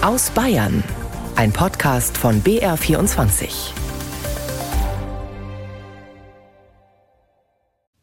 Aus 0.00 0.30
Bayern. 0.30 0.84
Ein 1.34 1.52
Podcast 1.52 2.16
von 2.16 2.40
BR24. 2.44 3.72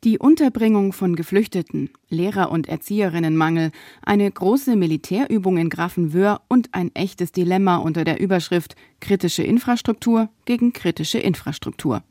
Die 0.04 0.20
Unterbringung 0.20 0.92
von 0.92 1.16
Geflüchteten, 1.16 1.89
Lehrer- 2.10 2.52
und 2.52 2.68
Erzieherinnenmangel, 2.68 3.71
eine 4.02 4.29
große 4.29 4.76
Militärübung 4.76 5.55
in 5.55 5.70
Grafenwöhr 5.70 6.41
und 6.50 6.73
ein 6.73 6.94
echtes 6.95 7.31
Dilemma 7.31 7.77
unter 7.77 8.04
der 8.04 8.20
Überschrift 8.20 8.75
Kritische 9.00 9.43
Infrastruktur 9.43 10.27
gegen 10.43 10.73
kritische 10.73 11.20
Infrastruktur. 11.20 12.04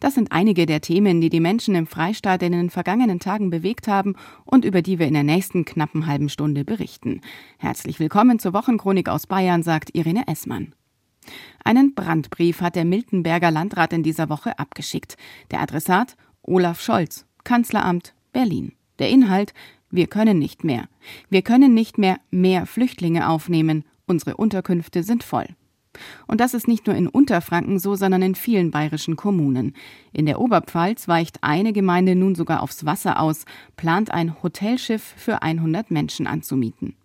Das 0.00 0.14
sind 0.14 0.32
einige 0.32 0.64
der 0.64 0.80
Themen, 0.80 1.20
die 1.20 1.28
die 1.28 1.40
Menschen 1.40 1.74
im 1.74 1.86
Freistaat 1.86 2.42
in 2.42 2.52
den 2.52 2.70
vergangenen 2.70 3.20
Tagen 3.20 3.50
bewegt 3.50 3.86
haben 3.86 4.16
und 4.44 4.64
über 4.64 4.80
die 4.80 4.98
wir 4.98 5.06
in 5.06 5.14
der 5.14 5.22
nächsten 5.22 5.64
knappen 5.64 6.06
halben 6.06 6.30
Stunde 6.30 6.64
berichten. 6.64 7.20
Herzlich 7.58 8.00
willkommen 8.00 8.38
zur 8.38 8.54
Wochenchronik 8.54 9.08
aus 9.08 9.26
Bayern, 9.26 9.62
sagt 9.62 9.94
Irene 9.94 10.26
Essmann. 10.26 10.74
Einen 11.64 11.94
Brandbrief 11.94 12.62
hat 12.62 12.76
der 12.76 12.86
Miltenberger 12.86 13.50
Landrat 13.50 13.92
in 13.92 14.02
dieser 14.02 14.30
Woche 14.30 14.58
abgeschickt. 14.58 15.16
Der 15.50 15.60
Adressat 15.60 16.16
Olaf 16.42 16.80
Scholz, 16.80 17.26
Kanzleramt 17.44 18.14
Berlin. 18.32 18.72
Der 18.98 19.10
Inhalt 19.10 19.52
Wir 19.90 20.06
können 20.06 20.38
nicht 20.38 20.64
mehr. 20.64 20.88
Wir 21.28 21.42
können 21.42 21.74
nicht 21.74 21.98
mehr 21.98 22.18
mehr 22.30 22.64
Flüchtlinge 22.64 23.28
aufnehmen. 23.28 23.84
Unsere 24.06 24.36
Unterkünfte 24.36 25.02
sind 25.02 25.24
voll. 25.24 25.46
Und 26.26 26.40
das 26.40 26.54
ist 26.54 26.68
nicht 26.68 26.86
nur 26.86 26.96
in 26.96 27.08
Unterfranken 27.08 27.78
so, 27.78 27.94
sondern 27.94 28.22
in 28.22 28.34
vielen 28.34 28.70
bayerischen 28.70 29.16
Kommunen. 29.16 29.74
In 30.12 30.26
der 30.26 30.40
Oberpfalz 30.40 31.08
weicht 31.08 31.42
eine 31.42 31.72
Gemeinde 31.72 32.14
nun 32.14 32.34
sogar 32.34 32.62
aufs 32.62 32.84
Wasser 32.84 33.20
aus, 33.20 33.44
plant 33.76 34.10
ein 34.10 34.42
Hotelschiff 34.42 35.14
für 35.16 35.42
100 35.42 35.90
Menschen 35.90 36.26
anzumieten. 36.26 36.96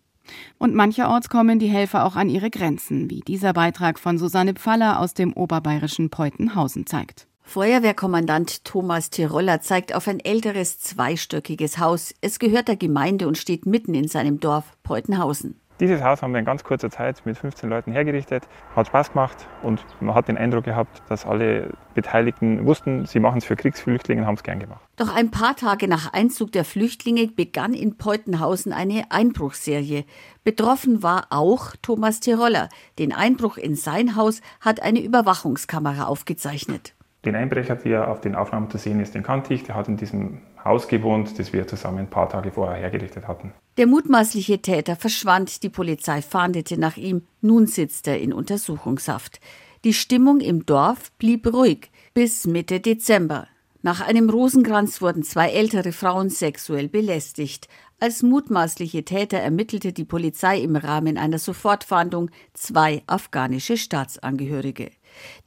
Und 0.57 0.73
mancherorts 0.73 1.29
kommen 1.29 1.59
die 1.59 1.67
Helfer 1.67 2.05
auch 2.05 2.15
an 2.15 2.29
ihre 2.29 2.49
Grenzen, 2.49 3.09
wie 3.09 3.21
dieser 3.21 3.53
Beitrag 3.53 3.99
von 3.99 4.17
Susanne 4.17 4.53
Pfaller 4.53 4.99
aus 4.99 5.13
dem 5.13 5.33
oberbayerischen 5.33 6.09
Peutenhausen 6.09 6.85
zeigt. 6.85 7.27
Feuerwehrkommandant 7.43 8.65
Thomas 8.65 9.11
Tiroller 9.11 9.61
zeigt 9.61 9.93
auf 9.93 10.07
ein 10.07 10.19
älteres 10.19 10.79
zweistöckiges 10.79 11.77
Haus. 11.77 12.13
Es 12.19 12.39
gehört 12.39 12.67
der 12.67 12.75
Gemeinde 12.75 13.27
und 13.27 13.37
steht 13.37 13.67
mitten 13.67 13.93
in 13.93 14.07
seinem 14.07 14.39
Dorf 14.39 14.75
Peutenhausen. 14.81 15.59
Dieses 15.81 16.01
Haus 16.01 16.21
haben 16.21 16.31
wir 16.31 16.39
in 16.39 16.45
ganz 16.45 16.63
kurzer 16.63 16.89
Zeit 16.89 17.25
mit 17.25 17.37
15 17.37 17.69
Leuten 17.69 17.91
hergerichtet. 17.91 18.47
Hat 18.77 18.87
Spaß 18.87 19.11
gemacht 19.11 19.45
und 19.61 19.85
man 19.99 20.15
hat 20.15 20.29
den 20.29 20.37
Eindruck 20.37 20.63
gehabt, 20.63 21.03
dass 21.09 21.25
alle 21.25 21.73
Beteiligten 21.93 22.65
wussten, 22.65 23.05
sie 23.05 23.19
machen 23.19 23.39
es 23.39 23.45
für 23.45 23.57
Kriegsflüchtlinge 23.57 24.21
und 24.21 24.27
haben 24.27 24.35
es 24.35 24.43
gern 24.43 24.59
gemacht. 24.59 24.79
Doch 24.95 25.13
ein 25.13 25.31
paar 25.31 25.57
Tage 25.57 25.89
nach 25.89 26.13
Einzug 26.13 26.53
der 26.53 26.63
Flüchtlinge 26.63 27.27
begann 27.27 27.73
in 27.73 27.97
Peutenhausen 27.97 28.71
eine 28.71 29.03
Einbruchserie. 29.09 30.05
Betroffen 30.45 31.03
war 31.03 31.27
auch 31.29 31.75
Thomas 31.81 32.21
Tiroller. 32.21 32.69
Den 32.97 33.11
Einbruch 33.11 33.57
in 33.57 33.75
sein 33.75 34.15
Haus 34.15 34.39
hat 34.61 34.81
eine 34.81 35.01
Überwachungskamera 35.01 36.05
aufgezeichnet. 36.05 36.93
Den 37.25 37.35
Einbrecher, 37.35 37.75
der 37.75 38.09
auf 38.09 38.21
den 38.21 38.35
Aufnahmen 38.35 38.69
zu 38.69 38.77
sehen 38.77 39.01
ist, 39.01 39.13
den 39.13 39.23
kannte 39.23 39.53
ich. 39.53 39.63
Der 39.63 39.75
hat 39.75 39.89
in 39.89 39.97
diesem 39.97 40.41
Haus 40.65 40.87
gewohnt, 40.87 41.37
das 41.39 41.53
wir 41.53 41.67
zusammen 41.67 41.99
ein 41.99 42.09
paar 42.09 42.27
Tage 42.27 42.51
vorher 42.51 42.77
hergerichtet 42.77 43.27
hatten. 43.27 43.53
Der 43.77 43.87
mutmaßliche 43.87 44.61
Täter 44.61 44.95
verschwand, 44.95 45.61
die 45.63 45.69
Polizei 45.69 46.21
fahndete 46.21 46.79
nach 46.79 46.97
ihm, 46.97 47.21
nun 47.41 47.67
sitzt 47.67 48.07
er 48.07 48.19
in 48.19 48.33
Untersuchungshaft. 48.33 49.39
Die 49.83 49.93
Stimmung 49.93 50.41
im 50.41 50.65
Dorf 50.65 51.11
blieb 51.19 51.45
ruhig 51.53 51.91
bis 52.15 52.47
Mitte 52.47 52.79
Dezember. 52.79 53.47
Nach 53.83 54.01
einem 54.01 54.31
Rosenkranz 54.31 54.99
wurden 54.99 55.21
zwei 55.21 55.49
ältere 55.49 55.91
Frauen 55.91 56.31
sexuell 56.31 56.87
belästigt. 56.87 57.67
Als 57.99 58.23
mutmaßliche 58.23 59.05
Täter 59.05 59.37
ermittelte 59.37 59.93
die 59.93 60.05
Polizei 60.05 60.59
im 60.59 60.75
Rahmen 60.75 61.19
einer 61.19 61.37
Sofortfahndung 61.37 62.31
zwei 62.53 63.03
afghanische 63.05 63.77
Staatsangehörige. 63.77 64.89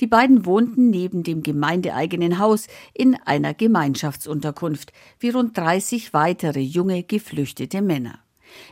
Die 0.01 0.07
beiden 0.07 0.45
wohnten 0.45 0.91
neben 0.91 1.23
dem 1.23 1.43
gemeindeeigenen 1.43 2.39
Haus 2.39 2.67
in 2.95 3.17
einer 3.25 3.55
Gemeinschaftsunterkunft, 3.55 4.93
wie 5.19 5.31
rund 5.31 5.57
30 5.57 6.13
weitere 6.13 6.61
junge 6.61 7.03
geflüchtete 7.03 7.83
Männer. 7.83 8.19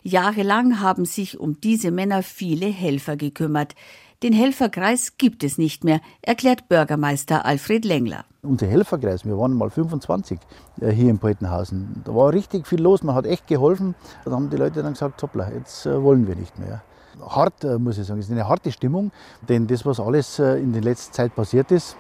Jahrelang 0.03 0.81
haben 0.81 1.05
sich 1.05 1.39
um 1.39 1.61
diese 1.61 1.91
Männer 1.91 2.23
viele 2.23 2.67
Helfer 2.67 3.17
gekümmert. 3.17 3.75
Den 4.23 4.33
Helferkreis 4.33 5.19
gibt 5.19 5.45
es 5.45 5.59
nicht 5.59 5.85
mehr, 5.85 6.01
erklärt 6.23 6.69
Bürgermeister 6.69 7.45
Alfred 7.45 7.85
Lengler. 7.85 8.25
Unser 8.43 8.67
Helferkreis, 8.67 9.27
wir 9.27 9.37
waren 9.37 9.53
mal 9.53 9.69
25 9.69 10.39
äh, 10.81 10.91
hier 10.91 11.11
in 11.11 11.19
Poltenhausen. 11.19 12.03
Da 12.05 12.15
war 12.15 12.33
richtig 12.33 12.67
viel 12.67 12.81
los, 12.81 13.03
man 13.03 13.15
hat 13.15 13.27
echt 13.27 13.47
geholfen. 13.47 13.95
Da 14.25 14.31
haben 14.31 14.49
die 14.49 14.57
Leute 14.57 14.83
dann 14.83 14.95
gesagt, 14.95 15.23
hoppla, 15.23 15.51
jetzt 15.53 15.85
äh, 15.85 16.03
wollen 16.03 16.27
wir 16.27 16.35
nicht 16.35 16.59
mehr 16.59 16.83
hart, 17.21 17.65
äh, 17.65 17.79
muss 17.79 17.99
ich 17.99 18.07
sagen. 18.07 18.21
Es 18.21 18.27
ist 18.27 18.33
eine 18.33 18.49
harte 18.49 18.71
Stimmung, 18.73 19.11
denn 19.49 19.67
das, 19.67 19.85
was 19.85 20.01
alles 20.01 20.39
äh, 20.39 20.57
in 20.57 20.73
der 20.73 20.83
letzten 20.83 21.13
Zeit 21.13 21.35
passiert 21.35 21.71
ist, 21.71 21.97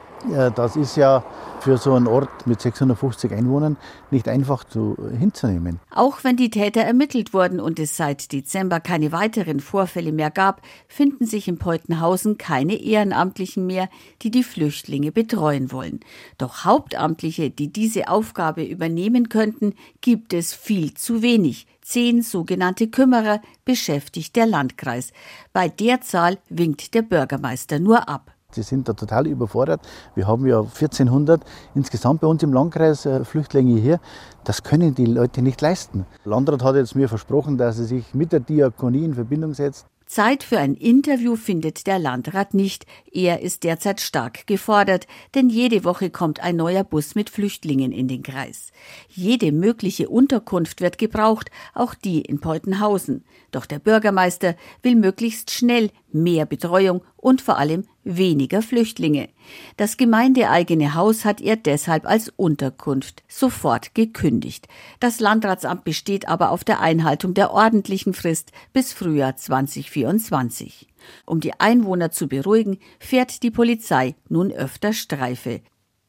das 0.54 0.76
ist 0.76 0.96
ja 0.96 1.24
für 1.60 1.78
so 1.78 1.94
einen 1.94 2.06
Ort 2.06 2.46
mit 2.46 2.60
650 2.60 3.32
Einwohnern 3.32 3.76
nicht 4.10 4.28
einfach 4.28 4.64
zu, 4.64 4.96
hinzunehmen. 5.18 5.80
Auch 5.90 6.22
wenn 6.22 6.36
die 6.36 6.50
Täter 6.50 6.82
ermittelt 6.82 7.34
wurden 7.34 7.60
und 7.60 7.78
es 7.78 7.96
seit 7.96 8.32
Dezember 8.32 8.80
keine 8.80 9.12
weiteren 9.12 9.60
Vorfälle 9.60 10.12
mehr 10.12 10.30
gab, 10.30 10.62
finden 10.86 11.26
sich 11.26 11.48
in 11.48 11.58
Peutenhausen 11.58 12.38
keine 12.38 12.74
Ehrenamtlichen 12.74 13.66
mehr, 13.66 13.88
die 14.22 14.30
die 14.30 14.44
Flüchtlinge 14.44 15.12
betreuen 15.12 15.72
wollen. 15.72 16.00
Doch 16.38 16.64
Hauptamtliche, 16.64 17.50
die 17.50 17.72
diese 17.72 18.08
Aufgabe 18.08 18.62
übernehmen 18.64 19.28
könnten, 19.28 19.74
gibt 20.00 20.32
es 20.32 20.54
viel 20.54 20.94
zu 20.94 21.22
wenig. 21.22 21.66
Zehn 21.82 22.22
sogenannte 22.22 22.88
Kümmerer 22.88 23.40
beschäftigt 23.64 24.34
der 24.34 24.46
Landkreis. 24.46 25.12
Bei 25.52 25.68
der 25.68 26.00
Zahl 26.00 26.38
winkt 26.48 26.94
der 26.94 27.02
Bürgermeister 27.02 27.78
nur 27.78 28.08
ab. 28.08 28.35
Sie 28.52 28.62
sind 28.62 28.88
da 28.88 28.92
total 28.92 29.26
überfordert. 29.26 29.80
Wir 30.14 30.26
haben 30.26 30.46
ja 30.46 30.60
1400 30.60 31.42
insgesamt 31.74 32.20
bei 32.20 32.26
uns 32.26 32.42
im 32.42 32.52
Landkreis 32.52 33.04
äh, 33.04 33.24
Flüchtlinge 33.24 33.80
hier. 33.80 34.00
Das 34.44 34.62
können 34.62 34.94
die 34.94 35.06
Leute 35.06 35.42
nicht 35.42 35.60
leisten. 35.60 36.06
Landrat 36.24 36.62
hat 36.62 36.76
jetzt 36.76 36.94
mir 36.94 37.08
versprochen, 37.08 37.58
dass 37.58 37.78
er 37.78 37.84
sich 37.84 38.14
mit 38.14 38.32
der 38.32 38.40
Diakonie 38.40 39.04
in 39.04 39.14
Verbindung 39.14 39.54
setzt. 39.54 39.86
Zeit 40.06 40.44
für 40.44 40.58
ein 40.58 40.74
Interview 40.74 41.34
findet 41.34 41.88
der 41.88 41.98
Landrat 41.98 42.54
nicht. 42.54 42.86
Er 43.10 43.42
ist 43.42 43.64
derzeit 43.64 44.00
stark 44.00 44.46
gefordert, 44.46 45.08
denn 45.34 45.48
jede 45.48 45.82
Woche 45.82 46.10
kommt 46.10 46.38
ein 46.38 46.54
neuer 46.54 46.84
Bus 46.84 47.16
mit 47.16 47.28
Flüchtlingen 47.28 47.90
in 47.90 48.06
den 48.06 48.22
Kreis. 48.22 48.70
Jede 49.08 49.50
mögliche 49.50 50.08
Unterkunft 50.08 50.80
wird 50.80 50.98
gebraucht, 50.98 51.50
auch 51.74 51.94
die 51.94 52.20
in 52.20 52.38
Peutenhausen. 52.38 53.24
Doch 53.50 53.66
der 53.66 53.80
Bürgermeister 53.80 54.54
will 54.80 54.94
möglichst 54.94 55.50
schnell 55.50 55.90
mehr 56.22 56.46
Betreuung 56.46 57.02
und 57.16 57.40
vor 57.40 57.58
allem 57.58 57.84
weniger 58.04 58.62
Flüchtlinge. 58.62 59.28
Das 59.76 59.96
gemeindeeigene 59.96 60.94
Haus 60.94 61.24
hat 61.24 61.40
er 61.40 61.56
deshalb 61.56 62.06
als 62.06 62.32
Unterkunft 62.36 63.22
sofort 63.28 63.94
gekündigt. 63.94 64.68
Das 65.00 65.20
Landratsamt 65.20 65.84
besteht 65.84 66.28
aber 66.28 66.50
auf 66.50 66.64
der 66.64 66.80
Einhaltung 66.80 67.34
der 67.34 67.52
ordentlichen 67.52 68.14
Frist 68.14 68.52
bis 68.72 68.92
Frühjahr 68.92 69.36
2024. 69.36 70.88
Um 71.24 71.40
die 71.40 71.58
Einwohner 71.58 72.10
zu 72.10 72.28
beruhigen, 72.28 72.78
fährt 72.98 73.42
die 73.42 73.50
Polizei 73.50 74.14
nun 74.28 74.52
öfter 74.52 74.92
Streife. 74.92 75.60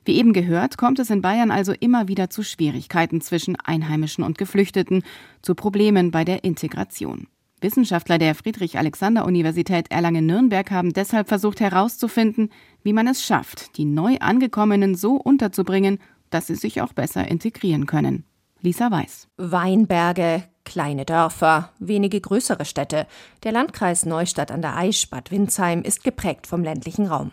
Wie 0.06 0.16
eben 0.16 0.32
gehört, 0.32 0.78
kommt 0.78 1.00
es 1.00 1.10
in 1.10 1.22
Bayern 1.22 1.52
also 1.52 1.74
immer 1.74 2.08
wieder 2.08 2.30
zu 2.30 2.42
Schwierigkeiten 2.42 3.20
zwischen 3.20 3.58
Einheimischen 3.58 4.24
und 4.24 4.38
Geflüchteten, 4.38 5.04
zu 5.42 5.54
Problemen 5.54 6.12
bei 6.12 6.24
der 6.24 6.46
Integration. 6.46 7.28
Wissenschaftler 7.60 8.20
der 8.20 8.36
Friedrich-Alexander-Universität 8.36 9.90
Erlangen-Nürnberg 9.90 10.70
haben 10.70 10.94
deshalb 10.94 11.28
versucht 11.28 11.60
herauszufinden, 11.60 12.52
wie 12.84 12.94
man 12.94 13.08
es 13.08 13.24
schafft, 13.24 13.78
die 13.78 13.86
neu 13.86 14.18
Angekommenen 14.20 14.94
so 14.96 15.16
unterzubringen, 15.16 15.98
dass 16.30 16.48
sie 16.48 16.56
sich 16.56 16.82
auch 16.82 16.94
besser 16.94 17.28
integrieren 17.28 17.88
können. 17.88 18.26
Lisa 18.62 18.92
Weiß. 18.92 19.28
Weinberge, 19.38 20.44
kleine 20.66 21.06
Dörfer, 21.06 21.72
wenige 21.80 22.22
größere 22.22 22.66
Städte. 22.66 23.08
Der 23.44 23.52
Landkreis 23.52 24.06
Neustadt 24.06 24.52
an 24.52 24.62
der 24.62 24.76
Aisch, 24.76 25.10
Bad 25.10 25.32
Windsheim, 25.32 25.82
ist 25.82 26.04
geprägt 26.04 26.46
vom 26.46 26.64
ländlichen 26.64 27.08
Raum. 27.08 27.32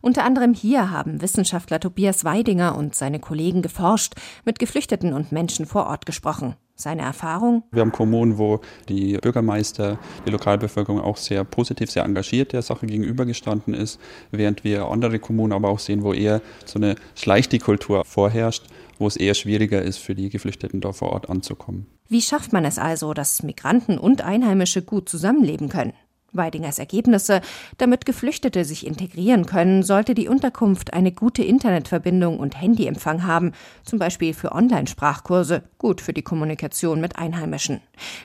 Unter 0.00 0.24
anderem 0.24 0.54
hier 0.54 0.90
haben 0.90 1.20
Wissenschaftler 1.20 1.80
Tobias 1.80 2.24
Weidinger 2.24 2.76
und 2.76 2.94
seine 2.94 3.18
Kollegen 3.18 3.62
geforscht, 3.62 4.14
mit 4.44 4.58
Geflüchteten 4.58 5.12
und 5.12 5.32
Menschen 5.32 5.66
vor 5.66 5.86
Ort 5.86 6.06
gesprochen. 6.06 6.54
Seine 6.76 7.02
Erfahrung? 7.02 7.62
Wir 7.72 7.80
haben 7.80 7.90
Kommunen, 7.90 8.36
wo 8.36 8.60
die 8.88 9.16
Bürgermeister, 9.16 9.98
die 10.26 10.30
Lokalbevölkerung 10.30 11.00
auch 11.00 11.16
sehr 11.16 11.42
positiv, 11.42 11.90
sehr 11.90 12.04
engagiert 12.04 12.52
der 12.52 12.60
Sache 12.60 12.86
gegenübergestanden 12.86 13.72
ist, 13.72 13.98
während 14.30 14.62
wir 14.62 14.86
andere 14.86 15.18
Kommunen 15.18 15.54
aber 15.54 15.70
auch 15.70 15.78
sehen, 15.78 16.02
wo 16.02 16.12
eher 16.12 16.42
so 16.66 16.78
eine 16.78 16.96
Schleichti-Kultur 17.14 18.04
vorherrscht, 18.04 18.66
wo 18.98 19.06
es 19.06 19.16
eher 19.16 19.34
schwieriger 19.34 19.80
ist, 19.80 19.98
für 19.98 20.14
die 20.14 20.28
Geflüchteten 20.28 20.82
da 20.82 20.92
vor 20.92 21.12
Ort 21.12 21.30
anzukommen. 21.30 21.86
Wie 22.08 22.22
schafft 22.22 22.52
man 22.52 22.64
es 22.64 22.78
also, 22.78 23.14
dass 23.14 23.42
Migranten 23.42 23.98
und 23.98 24.20
Einheimische 24.20 24.82
gut 24.82 25.08
zusammenleben 25.08 25.68
können? 25.68 25.92
Weidingers 26.36 26.78
Ergebnisse. 26.78 27.40
Damit 27.78 28.06
Geflüchtete 28.06 28.64
sich 28.64 28.86
integrieren 28.86 29.46
können, 29.46 29.82
sollte 29.82 30.14
die 30.14 30.28
Unterkunft 30.28 30.94
eine 30.94 31.12
gute 31.12 31.42
Internetverbindung 31.42 32.38
und 32.38 32.60
Handyempfang 32.60 33.24
haben, 33.26 33.52
zum 33.84 33.98
Beispiel 33.98 34.34
für 34.34 34.52
Online-Sprachkurse, 34.52 35.62
gut 35.78 36.00
für 36.00 36.12
die 36.12 36.22
Kommunikation 36.22 37.00
mit 37.00 37.16
Einheimischen. 37.18 37.80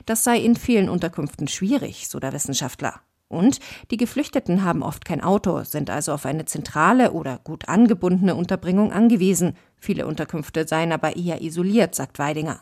Das 0.06 0.24
sei 0.24 0.38
in 0.38 0.56
vielen 0.56 0.88
Unterkünften 0.88 1.48
schwierig, 1.48 2.08
so 2.08 2.18
der 2.20 2.32
Wissenschaftler. 2.32 3.00
Und 3.32 3.60
die 3.90 3.96
Geflüchteten 3.96 4.62
haben 4.62 4.82
oft 4.82 5.06
kein 5.06 5.22
Auto, 5.22 5.64
sind 5.64 5.88
also 5.88 6.12
auf 6.12 6.26
eine 6.26 6.44
zentrale 6.44 7.12
oder 7.12 7.40
gut 7.42 7.66
angebundene 7.66 8.34
Unterbringung 8.34 8.92
angewiesen. 8.92 9.56
Viele 9.78 10.06
Unterkünfte 10.06 10.68
seien 10.68 10.92
aber 10.92 11.16
eher 11.16 11.40
isoliert, 11.40 11.94
sagt 11.94 12.18
Weidinger. 12.18 12.60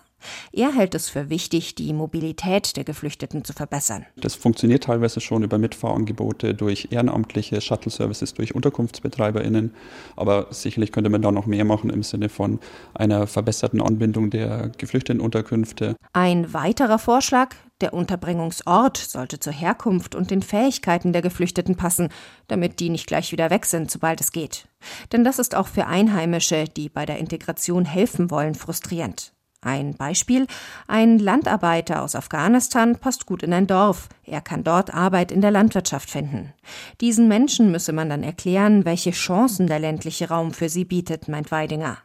Er 0.53 0.75
hält 0.75 0.95
es 0.95 1.09
für 1.09 1.31
wichtig, 1.31 1.75
die 1.75 1.93
Mobilität 1.93 2.77
der 2.77 2.85
Geflüchteten 2.85 3.45
zu 3.45 3.53
verbessern. 3.53 4.07
Das 4.17 4.35
funktioniert 4.35 4.85
teilweise 4.85 5.21
schon 5.21 5.43
über 5.43 5.59
Mitfahrangebote 5.59 6.55
durch 6.55 6.89
ehrenamtliche 6.91 7.61
Shuttle-Services, 7.61 8.35
durch 8.35 8.55
UnterkunftsbetreiberInnen. 8.55 9.75
Aber 10.17 10.49
sicherlich 10.51 10.93
könnte 10.93 11.11
man 11.11 11.23
da 11.23 11.33
noch 11.33 11.47
mehr 11.47 11.65
machen 11.65 11.91
im 11.91 12.03
Sinne 12.03 12.29
von 12.29 12.59
einer 12.95 13.27
verbesserten 13.27 13.81
Anbindung 13.81 14.31
der 14.31 14.71
Geflüchtetenunterkünfte. 14.79 15.97
Ein 16.13 16.53
weiterer 16.53 16.99
Vorschlag, 16.99 17.55
der 17.81 17.95
Unterbringungsort 17.95 18.99
sollte 18.99 19.41
zur 19.41 19.53
Herkunft 19.53 20.15
und 20.15 20.31
den 20.31 20.43
Fähigkeiten 20.43 21.13
der 21.13 21.23
Geflüchteten 21.23 21.77
passen, 21.77 22.09
damit 22.47 22.79
die 22.81 22.91
nicht 22.91 23.07
gleich 23.07 23.33
wieder 23.33 23.51
weg 23.51 23.65
sind, 23.65 23.91
sobald 23.91 24.21
es 24.21 24.33
geht. 24.33 24.69
Denn 25.13 25.25
das 25.25 25.39
ist 25.39 25.55
auch 25.55 25.67
für 25.67 25.87
Einheimische, 25.87 26.65
die 26.65 26.89
bei 26.89 27.07
der 27.07 27.19
Integration 27.19 27.85
helfen 27.85 28.31
wollen, 28.31 28.55
frustrierend. 28.55 29.33
Ein 29.62 29.95
Beispiel, 29.95 30.47
ein 30.89 31.19
Landarbeiter 31.19 32.03
aus 32.03 32.15
Afghanistan 32.15 32.97
passt 32.97 33.27
gut 33.27 33.43
in 33.43 33.53
ein 33.53 33.67
Dorf. 33.67 34.09
Er 34.25 34.41
kann 34.41 34.65
dort 34.65 34.95
Arbeit 34.95 35.31
in 35.31 35.43
der 35.43 35.51
Landwirtschaft 35.51 36.09
finden. 36.09 36.55
Diesen 37.03 37.29
Menschen 37.29 37.71
müsse 37.71 37.93
man 37.93 38.09
dann 38.09 38.23
erklären, 38.23 38.87
welche 38.87 39.11
Chancen 39.11 39.67
der 39.67 39.79
ländliche 39.79 40.31
Raum 40.31 40.55
für 40.55 40.71
sie 40.71 40.87
bietet, 40.87 41.29
meint 41.29 41.51
Weidinger. 41.51 41.99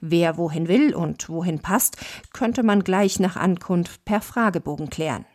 Wer 0.00 0.38
wohin 0.38 0.68
will 0.68 0.94
und 0.94 1.28
wohin 1.28 1.60
passt, 1.60 1.98
könnte 2.32 2.62
man 2.62 2.82
gleich 2.82 3.20
nach 3.20 3.36
Ankunft 3.36 4.04
per 4.06 4.22
Fragebogen 4.22 4.88
klären. 4.88 5.26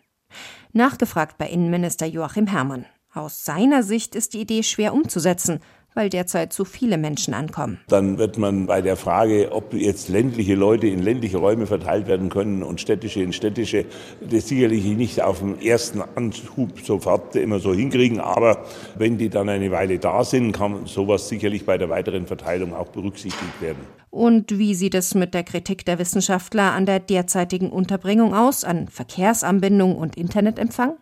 Nachgefragt 0.73 1.37
bei 1.37 1.47
Innenminister 1.47 2.07
Joachim 2.07 2.47
Herrmann. 2.47 2.85
Aus 3.13 3.45
seiner 3.45 3.83
Sicht 3.83 4.15
ist 4.15 4.33
die 4.33 4.41
Idee 4.41 4.63
schwer 4.63 4.93
umzusetzen 4.93 5.59
weil 5.97 6.09
derzeit 6.09 6.53
zu 6.53 6.63
viele 6.63 6.97
Menschen 6.97 7.33
ankommen. 7.33 7.79
Dann 7.87 8.19
wird 8.19 8.37
man 8.37 8.67
bei 8.67 8.81
der 8.81 8.95
Frage, 8.95 9.51
ob 9.51 9.73
jetzt 9.73 10.09
ländliche 10.09 10.53
Leute 10.53 10.85
in 10.87 11.01
ländliche 11.01 11.37
Räume 11.37 11.65
verteilt 11.65 12.07
werden 12.07 12.29
können 12.29 12.61
und 12.61 12.79
städtische 12.79 13.21
in 13.21 13.33
städtische, 13.33 13.85
das 14.21 14.47
sicherlich 14.47 14.85
nicht 14.85 15.21
auf 15.21 15.39
den 15.39 15.59
ersten 15.59 16.03
Anschub 16.15 16.79
sofort 16.81 17.35
immer 17.35 17.59
so 17.59 17.73
hinkriegen. 17.73 18.19
Aber 18.19 18.63
wenn 18.95 19.17
die 19.17 19.29
dann 19.29 19.49
eine 19.49 19.71
Weile 19.71 19.97
da 19.97 20.23
sind, 20.23 20.51
kann 20.51 20.85
sowas 20.85 21.27
sicherlich 21.27 21.65
bei 21.65 21.79
der 21.79 21.89
weiteren 21.89 22.27
Verteilung 22.27 22.75
auch 22.75 22.89
berücksichtigt 22.89 23.59
werden. 23.59 23.79
Und 24.11 24.57
wie 24.57 24.75
sieht 24.75 24.93
es 24.93 25.15
mit 25.15 25.33
der 25.33 25.43
Kritik 25.43 25.83
der 25.85 25.97
Wissenschaftler 25.97 26.73
an 26.73 26.85
der 26.85 26.99
derzeitigen 26.99 27.71
Unterbringung 27.71 28.35
aus, 28.35 28.63
an 28.63 28.87
Verkehrsanbindung 28.87 29.95
und 29.95 30.15
Internetempfang? 30.15 30.97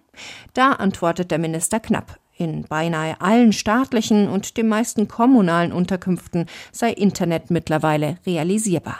Da 0.53 0.71
antwortet 0.71 1.31
der 1.31 1.38
Minister 1.38 1.81
knapp. 1.81 2.18
In 2.38 2.64
beinahe 2.64 3.22
allen 3.22 3.54
staatlichen 3.54 4.28
und 4.28 4.58
den 4.58 4.68
meisten 4.68 5.08
kommunalen 5.08 5.72
Unterkünften 5.72 6.48
sei 6.72 6.92
Internet 6.92 7.50
mittlerweile 7.50 8.18
realisierbar. 8.26 8.98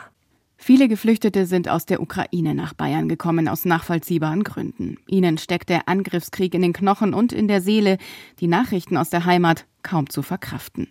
Viele 0.58 0.88
Geflüchtete 0.88 1.46
sind 1.46 1.68
aus 1.68 1.86
der 1.86 2.02
Ukraine 2.02 2.56
nach 2.56 2.74
Bayern 2.74 3.10
gekommen, 3.10 3.50
aus 3.50 3.66
nachvollziehbaren 3.66 4.44
Gründen. 4.44 4.98
Ihnen 5.08 5.38
steckt 5.38 5.70
der 5.70 5.90
Angriffskrieg 5.90 6.54
in 6.54 6.62
den 6.62 6.74
Knochen 6.74 7.14
und 7.14 7.34
in 7.34 7.48
der 7.50 7.62
Seele, 7.62 7.98
die 8.40 8.48
Nachrichten 8.48 8.96
aus 8.96 9.10
der 9.10 9.26
Heimat 9.26 9.66
kaum 9.84 10.10
zu 10.10 10.22
verkraften. 10.22 10.88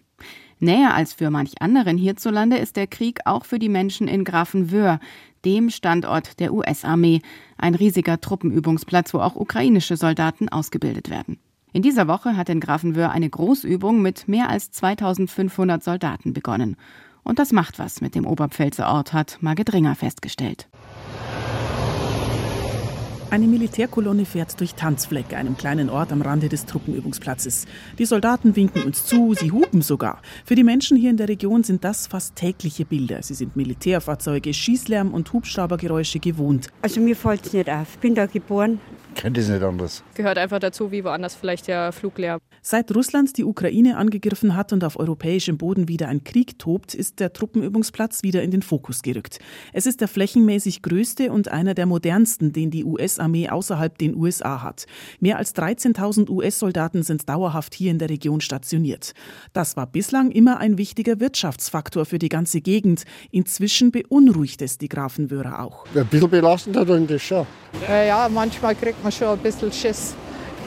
Näher 0.58 0.94
als 0.94 1.14
für 1.14 1.30
manch 1.30 1.60
anderen 1.60 1.96
hierzulande 1.96 2.58
ist 2.58 2.76
der 2.76 2.86
Krieg 2.86 3.20
auch 3.24 3.44
für 3.46 3.58
die 3.58 3.68
Menschen 3.68 4.06
in 4.06 4.22
Grafenwöhr, 4.22 5.00
dem 5.44 5.70
Standort 5.70 6.38
der 6.40 6.52
US-Armee, 6.52 7.20
ein 7.58 7.74
riesiger 7.74 8.20
Truppenübungsplatz, 8.20 9.12
wo 9.14 9.18
auch 9.18 9.34
ukrainische 9.34 9.96
Soldaten 9.96 10.48
ausgebildet 10.48 11.10
werden. 11.10 11.38
In 11.74 11.82
dieser 11.82 12.06
Woche 12.06 12.36
hat 12.36 12.48
in 12.50 12.60
Grafenwöhr 12.60 13.10
eine 13.10 13.28
Großübung 13.28 14.00
mit 14.00 14.28
mehr 14.28 14.48
als 14.48 14.70
2500 14.70 15.82
Soldaten 15.82 16.32
begonnen. 16.32 16.76
Und 17.24 17.40
das 17.40 17.50
macht 17.50 17.80
was 17.80 18.00
mit 18.00 18.14
dem 18.14 18.28
Oberpfälzer 18.28 18.86
Ort, 18.86 19.12
hat 19.12 19.38
Margit 19.40 19.72
Ringer 19.72 19.96
festgestellt. 19.96 20.68
Eine 23.30 23.48
Militärkolonne 23.48 24.24
fährt 24.24 24.60
durch 24.60 24.76
Tanzfleck, 24.76 25.34
einem 25.34 25.56
kleinen 25.56 25.90
Ort 25.90 26.12
am 26.12 26.22
Rande 26.22 26.48
des 26.48 26.66
Truppenübungsplatzes. 26.66 27.66
Die 27.98 28.04
Soldaten 28.04 28.54
winken 28.54 28.84
uns 28.84 29.06
zu, 29.06 29.34
sie 29.34 29.50
hupen 29.50 29.82
sogar. 29.82 30.22
Für 30.44 30.54
die 30.54 30.62
Menschen 30.62 30.96
hier 30.96 31.10
in 31.10 31.16
der 31.16 31.28
Region 31.28 31.64
sind 31.64 31.82
das 31.82 32.06
fast 32.06 32.36
tägliche 32.36 32.84
Bilder. 32.84 33.20
Sie 33.24 33.34
sind 33.34 33.56
Militärfahrzeuge, 33.56 34.54
Schießlärm 34.54 35.12
und 35.12 35.32
Hubschraubergeräusche 35.32 36.20
gewohnt. 36.20 36.68
Also 36.82 37.00
mir 37.00 37.16
fällt 37.16 37.46
es 37.46 37.52
nicht 37.52 37.68
auf. 37.68 37.88
Ich 37.94 37.98
bin 37.98 38.14
da 38.14 38.26
geboren, 38.26 38.78
kennt 39.14 39.38
es 39.38 39.48
nicht 39.48 39.62
anders. 39.62 40.02
Gehört 40.14 40.38
einfach 40.38 40.58
dazu, 40.58 40.90
wie 40.90 41.04
woanders 41.04 41.34
vielleicht 41.34 41.68
der 41.68 41.92
Fluglärm. 41.92 42.40
Seit 42.62 42.94
Russland 42.94 43.36
die 43.36 43.44
Ukraine 43.44 43.96
angegriffen 43.96 44.56
hat 44.56 44.72
und 44.72 44.84
auf 44.84 44.98
europäischem 44.98 45.58
Boden 45.58 45.86
wieder 45.86 46.08
ein 46.08 46.24
Krieg 46.24 46.58
tobt, 46.58 46.94
ist 46.94 47.20
der 47.20 47.32
Truppenübungsplatz 47.32 48.22
wieder 48.22 48.42
in 48.42 48.50
den 48.50 48.62
Fokus 48.62 49.02
gerückt. 49.02 49.38
Es 49.72 49.86
ist 49.86 50.00
der 50.00 50.08
flächenmäßig 50.08 50.82
größte 50.82 51.30
und 51.30 51.48
einer 51.48 51.74
der 51.74 51.86
modernsten, 51.86 52.52
den 52.52 52.70
die 52.70 52.84
US-Armee 52.84 53.50
außerhalb 53.50 53.98
den 53.98 54.16
USA 54.16 54.62
hat. 54.62 54.86
Mehr 55.20 55.36
als 55.36 55.54
13.000 55.54 56.30
US-Soldaten 56.30 57.02
sind 57.02 57.28
dauerhaft 57.28 57.74
hier 57.74 57.90
in 57.90 57.98
der 57.98 58.08
Region 58.08 58.40
stationiert. 58.40 59.12
Das 59.52 59.76
war 59.76 59.86
bislang 59.86 60.30
immer 60.30 60.58
ein 60.58 60.78
wichtiger 60.78 61.20
Wirtschaftsfaktor 61.20 62.06
für 62.06 62.18
die 62.18 62.30
ganze 62.30 62.62
Gegend. 62.62 63.04
Inzwischen 63.30 63.90
beunruhigt 63.92 64.62
es 64.62 64.78
die 64.78 64.88
Grafenwöhrer 64.88 65.62
auch. 65.62 65.84
Ein 65.94 66.06
bisschen 66.06 66.30
belastend 66.30 66.76
hat 66.76 66.88
das 66.88 67.22
schon. 67.22 67.46
Ja, 67.88 68.28
manchmal 68.32 68.74
kriegt 68.74 69.03
man 69.04 69.12
schon 69.12 69.28
ein 69.28 69.38
bisschen 69.38 69.70
Schiss. 69.70 70.14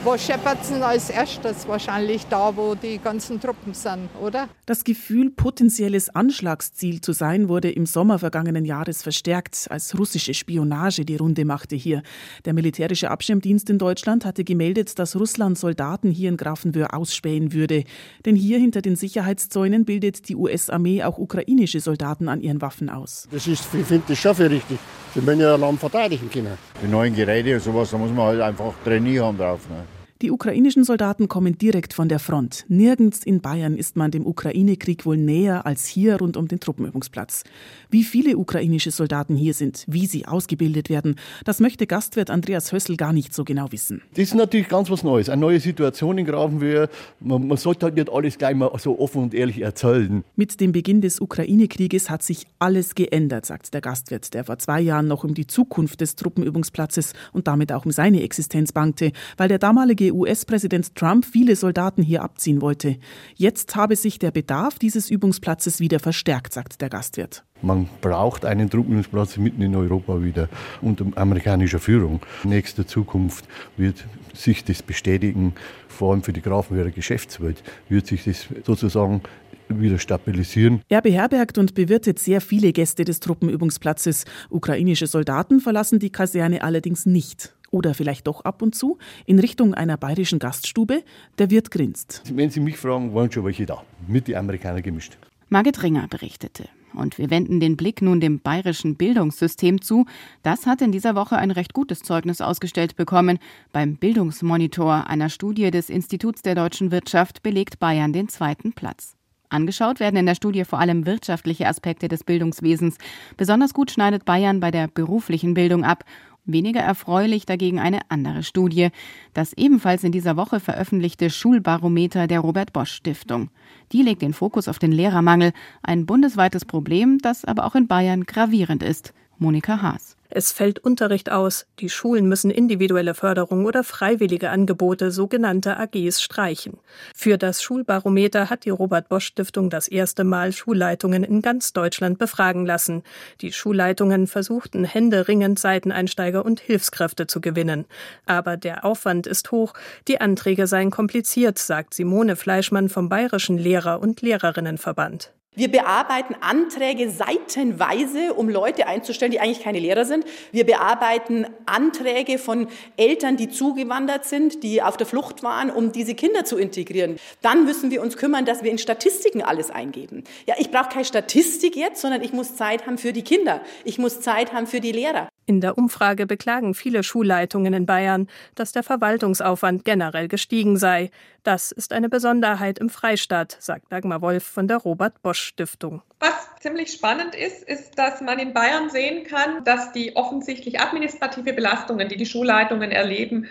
Wo 0.07 0.17
scheppert 0.17 0.59
es 0.61 0.71
als 0.71 1.09
erstes? 1.09 1.67
Wahrscheinlich 1.67 2.25
da, 2.27 2.55
wo 2.55 2.75
die 2.75 2.97
ganzen 2.97 3.41
Truppen 3.41 3.73
sind, 3.73 4.07
oder? 4.23 4.47
Das 4.65 4.85
Gefühl, 4.85 5.31
potenzielles 5.31 6.07
Anschlagsziel 6.07 7.01
zu 7.01 7.11
sein, 7.11 7.49
wurde 7.49 7.69
im 7.69 7.85
Sommer 7.85 8.17
vergangenen 8.17 8.63
Jahres 8.63 9.03
verstärkt, 9.03 9.67
als 9.69 9.99
russische 9.99 10.33
Spionage 10.33 11.03
die 11.03 11.17
Runde 11.17 11.43
machte 11.43 11.75
hier. 11.75 12.03
Der 12.45 12.53
militärische 12.53 13.11
Abschirmdienst 13.11 13.69
in 13.69 13.79
Deutschland 13.79 14.23
hatte 14.23 14.45
gemeldet, 14.45 14.97
dass 14.97 15.13
Russland 15.17 15.57
Soldaten 15.57 16.09
hier 16.09 16.29
in 16.29 16.37
Grafenwöhr 16.37 16.93
ausspähen 16.93 17.51
würde. 17.51 17.83
Denn 18.25 18.37
hier 18.37 18.59
hinter 18.59 18.81
den 18.81 18.95
Sicherheitszäunen 18.95 19.83
bildet 19.83 20.29
die 20.29 20.37
US-Armee 20.37 21.03
auch 21.03 21.17
ukrainische 21.17 21.81
Soldaten 21.81 22.29
an 22.29 22.39
ihren 22.39 22.61
Waffen 22.61 22.89
aus. 22.89 23.27
Das 23.29 23.45
ist, 23.45 23.65
ich 23.73 23.85
finde 23.85 24.05
das 24.07 24.17
schon 24.17 24.35
für 24.35 24.49
richtig. 24.49 24.79
Wir 25.15 25.23
müssen 25.23 25.41
ja 25.41 25.57
Land 25.57 25.81
verteidigen 25.81 26.29
können. 26.29 26.57
Die 26.81 26.87
neuen 26.87 27.13
Geräte 27.13 27.55
und 27.55 27.61
sowas, 27.61 27.91
da 27.91 27.97
muss 27.97 28.11
man 28.11 28.27
halt 28.27 28.39
einfach 28.39 28.73
trainieren 28.85 29.37
drauf. 29.37 29.67
Ne? 29.69 29.96
Die 30.23 30.31
ukrainischen 30.31 30.83
Soldaten 30.83 31.27
kommen 31.27 31.59
direkt 31.59 31.93
von 31.93 32.09
der 32.09 32.17
Front. 32.17 32.65
Nirgends 32.69 33.23
in 33.23 33.39
Bayern 33.39 33.77
ist 33.77 33.95
man 33.95 34.09
dem 34.09 34.25
Ukraine-Krieg 34.25 35.05
wohl 35.05 35.15
näher 35.15 35.67
als 35.67 35.85
hier 35.85 36.17
rund 36.17 36.37
um 36.37 36.47
den 36.47 36.59
Truppenübungsplatz. 36.59 37.43
Wie 37.91 38.03
viele 38.03 38.35
ukrainische 38.39 38.89
Soldaten 38.89 39.35
hier 39.35 39.53
sind, 39.53 39.85
wie 39.85 40.07
sie 40.07 40.25
ausgebildet 40.25 40.89
werden, 40.89 41.17
das 41.45 41.59
möchte 41.59 41.85
Gastwirt 41.85 42.31
Andreas 42.31 42.71
Hössel 42.71 42.97
gar 42.97 43.13
nicht 43.13 43.31
so 43.31 43.43
genau 43.43 43.71
wissen. 43.71 44.01
Das 44.15 44.23
ist 44.23 44.33
natürlich 44.33 44.69
ganz 44.69 44.89
was 44.89 45.03
Neues, 45.03 45.29
eine 45.29 45.39
neue 45.39 45.59
Situation 45.59 46.17
in 46.17 46.25
Grafenwöhr. 46.25 46.89
Man, 47.19 47.47
man 47.47 47.57
sollte 47.57 47.85
halt 47.85 47.95
nicht 47.95 48.11
alles 48.11 48.39
gleich 48.39 48.55
mal 48.55 48.71
so 48.79 48.97
offen 48.97 49.21
und 49.21 49.35
ehrlich 49.35 49.61
erzählen. 49.61 50.23
Mit 50.35 50.59
dem 50.59 50.71
Beginn 50.71 51.01
des 51.01 51.21
Ukraine-Krieges 51.21 52.09
hat 52.09 52.23
sich 52.23 52.47
alles 52.57 52.95
geändert, 52.95 53.45
sagt 53.45 53.71
der 53.71 53.81
Gastwirt, 53.81 54.33
der 54.33 54.45
vor 54.45 54.57
zwei 54.57 54.81
Jahren 54.81 55.07
noch 55.07 55.23
um 55.23 55.35
die 55.35 55.45
Zukunft 55.45 56.01
des 56.01 56.15
Truppenübungsplatzes 56.15 57.13
und 57.33 57.45
damit 57.45 57.71
auch 57.71 57.85
um 57.85 57.91
seine 57.91 58.23
Existenz 58.23 58.71
bangte, 58.71 59.11
weil 59.37 59.47
der 59.47 59.59
damalige 59.59 60.06
US-Präsident 60.13 60.95
Trump 60.95 61.25
viele 61.25 61.55
Soldaten 61.55 62.03
hier 62.03 62.23
abziehen 62.23 62.61
wollte. 62.61 62.97
Jetzt 63.35 63.75
habe 63.75 63.95
sich 63.95 64.19
der 64.19 64.31
Bedarf 64.31 64.79
dieses 64.79 65.09
Übungsplatzes 65.09 65.79
wieder 65.79 65.99
verstärkt, 65.99 66.53
sagt 66.53 66.81
der 66.81 66.89
Gastwirt. 66.89 67.43
Man 67.61 67.89
braucht 68.01 68.45
einen 68.45 68.69
Truppenübungsplatz 68.69 69.37
mitten 69.37 69.61
in 69.61 69.75
Europa 69.75 70.21
wieder 70.23 70.47
unter 70.81 71.05
amerikanischer 71.15 71.79
Führung. 71.79 72.21
In 72.43 72.51
nächster 72.51 72.85
Zukunft 72.85 73.45
wird 73.77 74.05
sich 74.33 74.63
das 74.63 74.83
bestätigen, 74.83 75.53
vor 75.87 76.11
allem 76.11 76.23
für 76.23 76.33
die 76.33 76.41
Grafenwehrer 76.41 76.91
Geschäftswelt, 76.91 77.63
wird 77.89 78.05
sich 78.05 78.23
das 78.25 78.47
sozusagen 78.63 79.21
wieder 79.69 79.99
stabilisieren. 79.99 80.81
Er 80.87 81.01
beherbergt 81.01 81.57
und 81.57 81.73
bewirtet 81.73 82.19
sehr 82.19 82.41
viele 82.41 82.71
Gäste 82.71 83.03
des 83.03 83.19
Truppenübungsplatzes. 83.19 84.25
Ukrainische 84.49 85.07
Soldaten 85.07 85.59
verlassen 85.59 85.99
die 85.99 86.11
Kaserne 86.11 86.61
allerdings 86.61 87.05
nicht. 87.05 87.53
Oder 87.71 87.93
vielleicht 87.93 88.27
doch 88.27 88.41
ab 88.45 88.61
und 88.61 88.75
zu 88.75 88.97
in 89.25 89.39
Richtung 89.39 89.73
einer 89.73 89.97
bayerischen 89.97 90.39
Gaststube. 90.39 91.03
Der 91.37 91.49
Wirt 91.49 91.71
grinst. 91.71 92.23
Wenn 92.33 92.49
Sie 92.49 92.59
mich 92.59 92.77
fragen, 92.77 93.13
waren 93.13 93.31
schon 93.31 93.45
welche 93.45 93.65
da. 93.65 93.83
Mit 94.07 94.27
den 94.27 94.35
Amerikanern 94.35 94.81
gemischt. 94.81 95.17
Margit 95.49 95.83
Ringer 95.83 96.07
berichtete. 96.07 96.69
Und 96.93 97.17
wir 97.17 97.29
wenden 97.29 97.59
den 97.59 97.77
Blick 97.77 98.01
nun 98.01 98.19
dem 98.19 98.39
bayerischen 98.39 98.95
Bildungssystem 98.95 99.81
zu. 99.81 100.05
Das 100.41 100.65
hat 100.65 100.81
in 100.81 100.91
dieser 100.91 101.15
Woche 101.15 101.37
ein 101.37 101.51
recht 101.51 101.73
gutes 101.73 102.01
Zeugnis 102.01 102.41
ausgestellt 102.41 102.95
bekommen. 102.95 103.39
Beim 103.71 103.97
Bildungsmonitor 103.97 105.07
einer 105.07 105.29
Studie 105.29 105.69
des 105.69 105.89
Instituts 105.89 106.41
der 106.41 106.55
deutschen 106.55 106.91
Wirtschaft 106.91 107.43
belegt 107.43 107.79
Bayern 107.79 108.13
den 108.13 108.29
zweiten 108.29 108.73
Platz. 108.73 109.17
Angeschaut 109.49 110.01
werden 110.01 110.17
in 110.17 110.25
der 110.25 110.35
Studie 110.35 110.65
vor 110.65 110.79
allem 110.79 111.05
wirtschaftliche 111.05 111.67
Aspekte 111.67 112.09
des 112.09 112.25
Bildungswesens. 112.25 112.97
Besonders 113.37 113.73
gut 113.73 113.91
schneidet 113.91 114.25
Bayern 114.25 114.59
bei 114.59 114.71
der 114.71 114.87
beruflichen 114.87 115.53
Bildung 115.53 115.85
ab 115.85 116.03
Weniger 116.47 116.79
erfreulich 116.79 117.45
dagegen 117.45 117.79
eine 117.79 117.99
andere 118.09 118.41
Studie, 118.41 118.89
das 119.33 119.53
ebenfalls 119.53 120.03
in 120.03 120.11
dieser 120.11 120.37
Woche 120.37 120.59
veröffentlichte 120.59 121.29
Schulbarometer 121.29 122.25
der 122.25 122.39
Robert 122.39 122.73
Bosch 122.73 122.91
Stiftung. 122.91 123.49
Die 123.91 124.01
legt 124.01 124.21
den 124.21 124.33
Fokus 124.33 124.67
auf 124.67 124.79
den 124.79 124.91
Lehrermangel, 124.91 125.51
ein 125.83 126.05
bundesweites 126.05 126.65
Problem, 126.65 127.19
das 127.19 127.45
aber 127.45 127.65
auch 127.65 127.75
in 127.75 127.87
Bayern 127.87 128.23
gravierend 128.23 128.81
ist. 128.81 129.13
Monika 129.37 129.81
Haas. 129.81 130.16
Es 130.37 130.51
fällt 130.51 130.77
Unterricht 130.77 131.31
aus. 131.31 131.65
Die 131.79 131.89
Schulen 131.89 132.29
müssen 132.29 132.51
individuelle 132.51 133.15
Förderung 133.15 133.65
oder 133.65 133.83
freiwillige 133.83 134.51
Angebote, 134.51 135.09
sogenannte 135.09 135.77
AGs, 135.77 136.21
streichen. 136.21 136.77
Für 137.15 137.39
das 137.39 137.63
Schulbarometer 137.63 138.51
hat 138.51 138.63
die 138.63 138.69
Robert 138.69 139.09
Bosch 139.09 139.25
Stiftung 139.25 139.71
das 139.71 139.87
erste 139.87 140.23
Mal 140.23 140.51
Schulleitungen 140.53 141.23
in 141.23 141.41
ganz 141.41 141.73
Deutschland 141.73 142.19
befragen 142.19 142.67
lassen. 142.67 143.01
Die 143.41 143.51
Schulleitungen 143.51 144.27
versuchten 144.27 144.85
händeringend 144.85 145.57
Seiteneinsteiger 145.57 146.45
und 146.45 146.59
Hilfskräfte 146.59 147.25
zu 147.25 147.41
gewinnen. 147.41 147.85
Aber 148.27 148.57
der 148.57 148.85
Aufwand 148.85 149.25
ist 149.25 149.51
hoch, 149.51 149.73
die 150.07 150.21
Anträge 150.21 150.67
seien 150.67 150.91
kompliziert, 150.91 151.57
sagt 151.57 151.95
Simone 151.95 152.35
Fleischmann 152.35 152.89
vom 152.89 153.09
Bayerischen 153.09 153.57
Lehrer- 153.57 154.01
und 154.01 154.21
Lehrerinnenverband. 154.21 155.33
Wir 155.57 155.71
bearbeiten 155.71 156.35
Anträge 156.39 157.09
seitenweise, 157.09 158.35
um 158.35 158.47
Leute 158.47 158.85
einzustellen, 158.85 159.31
die 159.31 159.39
eigentlich 159.39 159.63
keine 159.63 159.79
Lehrer 159.79 160.05
sind. 160.05 160.23
Wir 160.51 160.67
bearbeiten 160.67 161.47
Anträge 161.65 162.37
von 162.37 162.67
Eltern, 162.95 163.37
die 163.37 163.49
zugewandert 163.49 164.25
sind, 164.25 164.61
die 164.61 164.83
auf 164.83 164.97
der 164.97 165.07
Flucht 165.07 165.41
waren, 165.41 165.71
um 165.71 165.91
diese 165.91 166.13
Kinder 166.13 166.45
zu 166.45 166.57
integrieren. 166.57 167.17
Dann 167.41 167.65
müssen 167.65 167.89
wir 167.89 168.03
uns 168.03 168.17
kümmern, 168.17 168.45
dass 168.45 168.61
wir 168.61 168.69
in 168.69 168.77
Statistiken 168.77 169.41
alles 169.41 169.71
eingeben. 169.71 170.25
Ja, 170.45 170.53
ich 170.59 170.69
brauche 170.69 170.89
keine 170.89 171.05
Statistik 171.05 171.75
jetzt, 171.75 172.01
sondern 172.01 172.21
ich 172.21 172.33
muss 172.33 172.55
Zeit 172.55 172.85
haben 172.85 172.99
für 172.99 173.11
die 173.11 173.23
Kinder. 173.23 173.61
Ich 173.83 173.97
muss 173.97 174.21
Zeit 174.21 174.53
haben 174.53 174.67
für 174.67 174.79
die 174.79 174.91
Lehrer. 174.91 175.27
In 175.49 175.61
der 175.61 175.77
Umfrage 175.77 176.27
beklagen 176.27 176.73
viele 176.73 177.03
Schulleitungen 177.03 177.73
in 177.73 177.85
Bayern, 177.85 178.27
dass 178.55 178.73
der 178.73 178.83
Verwaltungsaufwand 178.83 179.85
generell 179.85 180.27
gestiegen 180.27 180.75
sei. 180.75 181.09
Das 181.43 181.71
ist 181.71 181.93
eine 181.93 182.09
Besonderheit 182.09 182.79
im 182.79 182.89
Freistaat, 182.89 183.55
sagt 183.61 183.89
Dagmar 183.89 184.21
Wolf 184.21 184.43
von 184.43 184.67
der 184.67 184.75
Robert 184.75 185.21
Bosch 185.21 185.39
Stiftung. 185.39 186.01
Was 186.19 186.49
ziemlich 186.59 186.91
spannend 186.91 187.33
ist, 187.33 187.63
ist, 187.63 187.97
dass 187.97 188.19
man 188.19 188.39
in 188.39 188.53
Bayern 188.53 188.89
sehen 188.89 189.23
kann, 189.23 189.63
dass 189.63 189.93
die 189.93 190.17
offensichtlich 190.17 190.81
administrative 190.81 191.53
Belastungen, 191.53 192.09
die 192.09 192.17
die 192.17 192.25
Schulleitungen 192.25 192.91
erleben, 192.91 193.47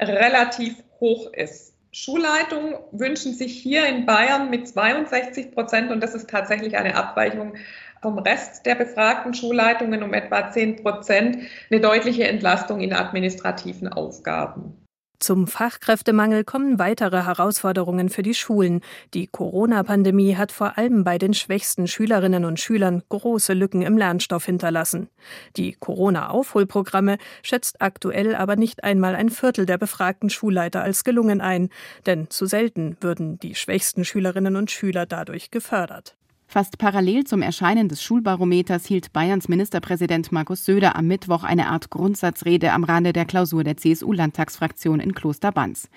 relativ 0.00 0.76
hoch 1.00 1.32
ist. 1.32 1.74
Schulleitungen 1.90 2.76
wünschen 2.92 3.34
sich 3.34 3.60
hier 3.60 3.86
in 3.86 4.06
Bayern 4.06 4.50
mit 4.50 4.68
62 4.68 5.50
Prozent, 5.50 5.90
und 5.90 6.00
das 6.00 6.14
ist 6.14 6.30
tatsächlich 6.30 6.76
eine 6.76 6.94
Abweichung 6.94 7.54
vom 8.00 8.18
Rest 8.18 8.66
der 8.66 8.74
befragten 8.74 9.34
Schulleitungen 9.34 10.02
um 10.02 10.14
etwa 10.14 10.50
10 10.50 10.82
Prozent 10.82 11.38
eine 11.70 11.80
deutliche 11.80 12.26
Entlastung 12.26 12.80
in 12.80 12.92
administrativen 12.92 13.88
Aufgaben. 13.88 14.80
Zum 15.20 15.46
Fachkräftemangel 15.46 16.44
kommen 16.44 16.78
weitere 16.78 17.24
Herausforderungen 17.24 18.08
für 18.08 18.22
die 18.22 18.32
Schulen. 18.32 18.80
Die 19.12 19.26
Corona-Pandemie 19.26 20.36
hat 20.36 20.50
vor 20.50 20.78
allem 20.78 21.04
bei 21.04 21.18
den 21.18 21.34
schwächsten 21.34 21.86
Schülerinnen 21.86 22.46
und 22.46 22.58
Schülern 22.58 23.02
große 23.10 23.52
Lücken 23.52 23.82
im 23.82 23.98
Lernstoff 23.98 24.46
hinterlassen. 24.46 25.10
Die 25.58 25.74
Corona-Aufholprogramme 25.74 27.18
schätzt 27.42 27.82
aktuell 27.82 28.34
aber 28.34 28.56
nicht 28.56 28.82
einmal 28.82 29.14
ein 29.14 29.28
Viertel 29.28 29.66
der 29.66 29.76
befragten 29.76 30.30
Schulleiter 30.30 30.82
als 30.82 31.04
gelungen 31.04 31.42
ein, 31.42 31.68
denn 32.06 32.30
zu 32.30 32.46
selten 32.46 32.96
würden 33.02 33.38
die 33.38 33.54
schwächsten 33.54 34.06
Schülerinnen 34.06 34.56
und 34.56 34.70
Schüler 34.70 35.04
dadurch 35.04 35.50
gefördert. 35.50 36.16
Fast 36.50 36.78
parallel 36.78 37.22
zum 37.22 37.42
Erscheinen 37.42 37.86
des 37.86 38.02
Schulbarometers 38.02 38.84
hielt 38.84 39.12
Bayerns 39.12 39.46
Ministerpräsident 39.46 40.32
Markus 40.32 40.64
Söder 40.64 40.96
am 40.96 41.06
Mittwoch 41.06 41.44
eine 41.44 41.68
Art 41.68 41.90
Grundsatzrede 41.90 42.72
am 42.72 42.82
Rande 42.82 43.12
der 43.12 43.24
Klausur 43.24 43.62
der 43.62 43.76
CSU-Landtagsfraktion 43.76 44.98
in 44.98 45.14
Kloster 45.14 45.52
Banz. 45.52 45.88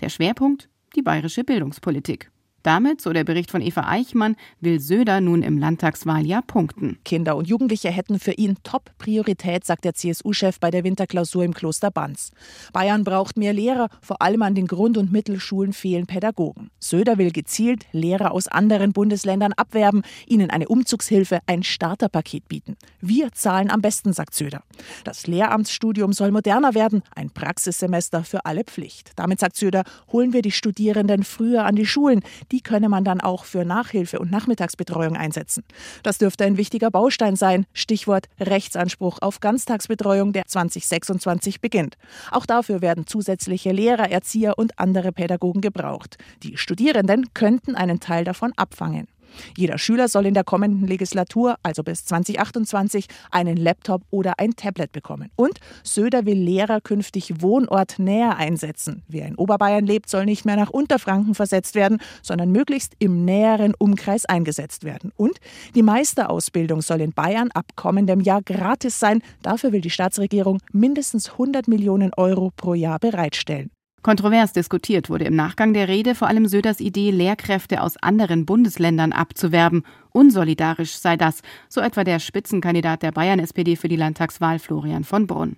Der 0.00 0.08
Schwerpunkt? 0.08 0.68
Die 0.96 1.02
bayerische 1.02 1.44
Bildungspolitik. 1.44 2.31
Damit, 2.62 3.00
so 3.00 3.12
der 3.12 3.24
Bericht 3.24 3.50
von 3.50 3.60
Eva 3.60 3.88
Eichmann, 3.88 4.36
will 4.60 4.78
Söder 4.78 5.20
nun 5.20 5.42
im 5.42 5.58
Landtagswahljahr 5.58 6.42
punkten. 6.42 6.98
Kinder 7.04 7.34
und 7.34 7.48
Jugendliche 7.48 7.90
hätten 7.90 8.20
für 8.20 8.32
ihn 8.32 8.56
Top-Priorität, 8.62 9.64
sagt 9.64 9.84
der 9.84 9.94
CSU-Chef 9.94 10.60
bei 10.60 10.70
der 10.70 10.84
Winterklausur 10.84 11.44
im 11.44 11.54
Kloster 11.54 11.90
Banz. 11.90 12.30
Bayern 12.72 13.02
braucht 13.02 13.36
mehr 13.36 13.52
Lehrer, 13.52 13.88
vor 14.00 14.22
allem 14.22 14.42
an 14.42 14.54
den 14.54 14.68
Grund- 14.68 14.96
und 14.96 15.10
Mittelschulen 15.10 15.72
fehlen 15.72 16.06
Pädagogen. 16.06 16.70
Söder 16.78 17.18
will 17.18 17.32
gezielt 17.32 17.86
Lehrer 17.90 18.30
aus 18.30 18.46
anderen 18.46 18.92
Bundesländern 18.92 19.52
abwerben, 19.54 20.02
ihnen 20.26 20.50
eine 20.50 20.68
Umzugshilfe, 20.68 21.40
ein 21.46 21.64
Starterpaket 21.64 22.46
bieten. 22.46 22.76
Wir 23.00 23.32
zahlen 23.32 23.70
am 23.70 23.80
besten, 23.80 24.12
sagt 24.12 24.34
Söder. 24.34 24.62
Das 25.02 25.26
Lehramtsstudium 25.26 26.12
soll 26.12 26.30
moderner 26.30 26.74
werden, 26.74 27.02
ein 27.16 27.30
Praxissemester 27.30 28.22
für 28.22 28.44
alle 28.44 28.62
Pflicht. 28.62 29.10
Damit, 29.16 29.40
sagt 29.40 29.56
Söder, 29.56 29.82
holen 30.12 30.32
wir 30.32 30.42
die 30.42 30.52
Studierenden 30.52 31.24
früher 31.24 31.64
an 31.64 31.74
die 31.74 31.86
Schulen 31.86 32.22
die 32.52 32.60
könne 32.60 32.88
man 32.88 33.02
dann 33.02 33.20
auch 33.20 33.44
für 33.44 33.64
Nachhilfe 33.64 34.18
und 34.18 34.30
Nachmittagsbetreuung 34.30 35.16
einsetzen. 35.16 35.64
Das 36.02 36.18
dürfte 36.18 36.44
ein 36.44 36.56
wichtiger 36.56 36.90
Baustein 36.90 37.34
sein. 37.34 37.66
Stichwort 37.72 38.28
Rechtsanspruch 38.38 39.18
auf 39.20 39.40
Ganztagsbetreuung, 39.40 40.32
der 40.32 40.44
2026 40.46 41.60
beginnt. 41.60 41.96
Auch 42.30 42.46
dafür 42.46 42.82
werden 42.82 43.06
zusätzliche 43.06 43.72
Lehrer, 43.72 44.10
Erzieher 44.10 44.58
und 44.58 44.78
andere 44.78 45.12
Pädagogen 45.12 45.62
gebraucht. 45.62 46.18
Die 46.42 46.56
Studierenden 46.56 47.32
könnten 47.34 47.74
einen 47.74 48.00
Teil 48.00 48.24
davon 48.24 48.52
abfangen. 48.56 49.08
Jeder 49.56 49.78
Schüler 49.78 50.08
soll 50.08 50.26
in 50.26 50.34
der 50.34 50.44
kommenden 50.44 50.86
Legislatur, 50.86 51.56
also 51.62 51.82
bis 51.82 52.04
2028, 52.04 53.06
einen 53.30 53.56
Laptop 53.56 54.02
oder 54.10 54.38
ein 54.38 54.54
Tablet 54.56 54.92
bekommen. 54.92 55.30
Und 55.36 55.58
Söder 55.82 56.26
will 56.26 56.38
Lehrer 56.38 56.80
künftig 56.80 57.42
wohnortnäher 57.42 58.36
einsetzen. 58.36 59.02
Wer 59.08 59.26
in 59.26 59.36
Oberbayern 59.36 59.86
lebt, 59.86 60.08
soll 60.08 60.24
nicht 60.24 60.44
mehr 60.44 60.56
nach 60.56 60.70
Unterfranken 60.70 61.34
versetzt 61.34 61.74
werden, 61.74 61.98
sondern 62.22 62.50
möglichst 62.52 62.94
im 62.98 63.24
näheren 63.24 63.74
Umkreis 63.78 64.24
eingesetzt 64.24 64.84
werden. 64.84 65.12
Und 65.16 65.38
die 65.74 65.82
Meisterausbildung 65.82 66.82
soll 66.82 67.00
in 67.00 67.12
Bayern 67.12 67.50
ab 67.52 67.66
kommendem 67.76 68.20
Jahr 68.20 68.42
gratis 68.42 68.98
sein. 68.98 69.22
Dafür 69.42 69.72
will 69.72 69.80
die 69.80 69.90
Staatsregierung 69.90 70.58
mindestens 70.72 71.32
100 71.32 71.68
Millionen 71.68 72.12
Euro 72.16 72.50
pro 72.56 72.74
Jahr 72.74 72.98
bereitstellen. 72.98 73.70
Kontrovers 74.02 74.52
diskutiert 74.52 75.10
wurde 75.10 75.24
im 75.24 75.36
Nachgang 75.36 75.72
der 75.72 75.86
Rede 75.86 76.16
vor 76.16 76.26
allem 76.26 76.46
Söders 76.46 76.80
Idee, 76.80 77.12
Lehrkräfte 77.12 77.80
aus 77.80 77.96
anderen 77.96 78.46
Bundesländern 78.46 79.12
abzuwerben. 79.12 79.84
Unsolidarisch 80.10 80.94
sei 80.94 81.16
das, 81.16 81.42
so 81.68 81.80
etwa 81.80 82.02
der 82.02 82.18
Spitzenkandidat 82.18 83.04
der 83.04 83.12
Bayern-SPD 83.12 83.76
für 83.76 83.88
die 83.88 83.96
Landtagswahl 83.96 84.58
Florian 84.58 85.04
von 85.04 85.28
Brunn. 85.28 85.56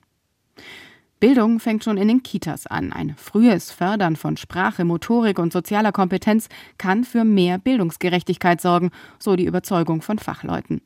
Bildung 1.21 1.59
fängt 1.59 1.85
schon 1.85 1.97
in 1.97 2.09
den 2.09 2.23
Kitas 2.23 2.67
an. 2.67 2.93
Ein 2.93 3.15
frühes 3.17 3.71
Fördern 3.71 4.15
von 4.15 4.37
Sprache, 4.37 4.85
Motorik 4.85 5.39
und 5.39 5.55
sozialer 5.55 5.91
Kompetenz 5.91 6.51
kann 6.77 7.05
für 7.05 7.25
mehr 7.25 7.57
Bildungsgerechtigkeit 7.57 8.61
sorgen, 8.61 8.91
so 9.19 9.37
die 9.37 9.47
Überzeugung 9.47 10.03
von 10.03 10.19
Fachleuten. 10.19 10.83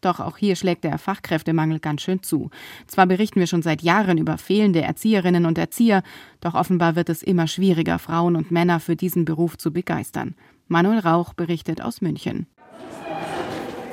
Doch 0.00 0.20
auch 0.20 0.36
hier 0.36 0.56
schlägt 0.56 0.84
der 0.84 0.98
Fachkräftemangel 0.98 1.78
ganz 1.78 2.02
schön 2.02 2.22
zu. 2.22 2.50
Zwar 2.86 3.06
berichten 3.06 3.40
wir 3.40 3.46
schon 3.46 3.62
seit 3.62 3.82
Jahren 3.82 4.18
über 4.18 4.38
fehlende 4.38 4.82
Erzieherinnen 4.82 5.46
und 5.46 5.58
Erzieher, 5.58 6.02
doch 6.40 6.54
offenbar 6.54 6.96
wird 6.96 7.08
es 7.08 7.22
immer 7.22 7.46
schwieriger, 7.46 7.98
Frauen 7.98 8.36
und 8.36 8.50
Männer 8.50 8.80
für 8.80 8.96
diesen 8.96 9.24
Beruf 9.24 9.58
zu 9.58 9.72
begeistern. 9.72 10.34
Manuel 10.68 11.00
Rauch 11.00 11.34
berichtet 11.34 11.82
aus 11.82 12.00
München. 12.00 12.46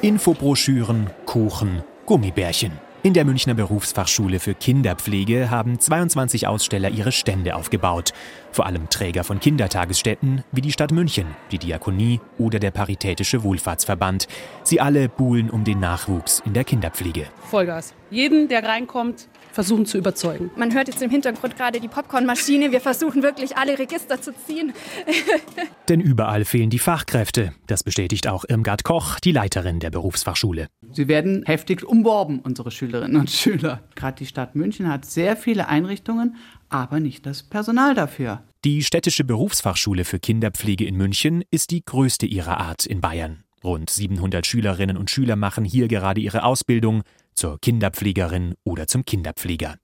Infobroschüren, 0.02 1.10
Kuchen, 1.26 1.82
Gummibärchen. 2.06 2.72
In 3.04 3.14
der 3.14 3.26
Münchner 3.26 3.54
Berufsfachschule 3.54 4.40
für 4.40 4.54
Kinderpflege 4.54 5.50
haben 5.50 5.80
22 5.80 6.46
Aussteller 6.46 6.90
ihre 6.90 7.12
Stände 7.12 7.56
aufgebaut. 7.56 8.12
Vor 8.58 8.66
allem 8.66 8.90
Träger 8.90 9.24
von 9.24 9.40
Kindertagesstätten 9.40 10.44
wie 10.52 10.62
die 10.62 10.72
Stadt 10.72 10.92
München, 10.92 11.28
die 11.52 11.60
Diakonie 11.60 12.20
oder 12.40 12.58
der 12.58 12.72
Paritätische 12.72 13.44
Wohlfahrtsverband. 13.44 14.28
Sie 14.64 14.82
alle 14.82 15.10
buhlen 15.10 15.52
um 15.52 15.64
den 15.64 15.80
Nachwuchs 15.80 16.42
in 16.44 16.54
der 16.54 16.64
Kinderpflege. 16.64 17.28
Vollgas. 17.52 17.94
Jeden, 18.10 18.48
der 18.48 18.64
reinkommt, 18.64 19.28
versuchen 19.52 19.86
zu 19.86 19.98
überzeugen. 19.98 20.50
Man 20.56 20.74
hört 20.74 20.88
jetzt 20.88 21.02
im 21.04 21.10
Hintergrund 21.12 21.56
gerade 21.56 21.80
die 21.80 21.88
Popcornmaschine. 21.88 22.72
Wir 22.72 22.82
versuchen 22.82 23.22
wirklich 23.22 23.58
alle 23.58 23.78
Register 23.78 24.20
zu 24.20 24.34
ziehen. 24.34 24.74
Denn 25.90 26.00
überall 26.00 26.46
fehlen 26.46 26.70
die 26.70 26.80
Fachkräfte. 26.80 27.54
Das 27.68 27.84
bestätigt 27.84 28.28
auch 28.28 28.46
Irmgard 28.48 28.84
Koch, 28.84 29.20
die 29.20 29.34
Leiterin 29.34 29.80
der 29.80 29.90
Berufsfachschule. 29.90 30.68
Sie 30.92 31.08
werden 31.08 31.44
heftig 31.46 31.84
umworben, 31.84 32.40
unsere 32.40 32.72
Schülerinnen 32.72 33.20
und 33.20 33.30
Schüler. 33.30 33.82
Gerade 33.96 34.18
die 34.18 34.26
Stadt 34.26 34.56
München 34.56 34.90
hat 34.90 35.06
sehr 35.06 35.36
viele 35.36 35.68
Einrichtungen, 35.68 36.38
aber 36.70 37.00
nicht 37.00 37.26
das 37.26 37.44
Personal 37.44 37.96
dafür. 37.96 38.44
Die 38.66 38.84
städtische 38.84 39.24
Berufsfachschule 39.24 40.06
für 40.06 40.20
Kinderpflege 40.20 40.86
in 40.86 40.96
München 40.96 41.44
ist 41.52 41.72
die 41.72 41.84
größte 41.84 42.26
ihrer 42.26 42.58
Art 42.60 42.86
in 42.86 43.02
Bayern. 43.02 43.44
Rund 43.64 43.90
700 43.90 44.46
Schülerinnen 44.46 44.98
und 44.98 45.10
Schüler 45.10 45.36
machen 45.36 45.66
hier 45.66 45.88
gerade 45.88 46.22
ihre 46.22 46.44
Ausbildung 46.44 47.04
zur 47.34 47.60
Kinderpflegerin 47.60 48.56
oder 48.64 48.88
zum 48.88 49.06
Kinderpfleger. 49.06 49.76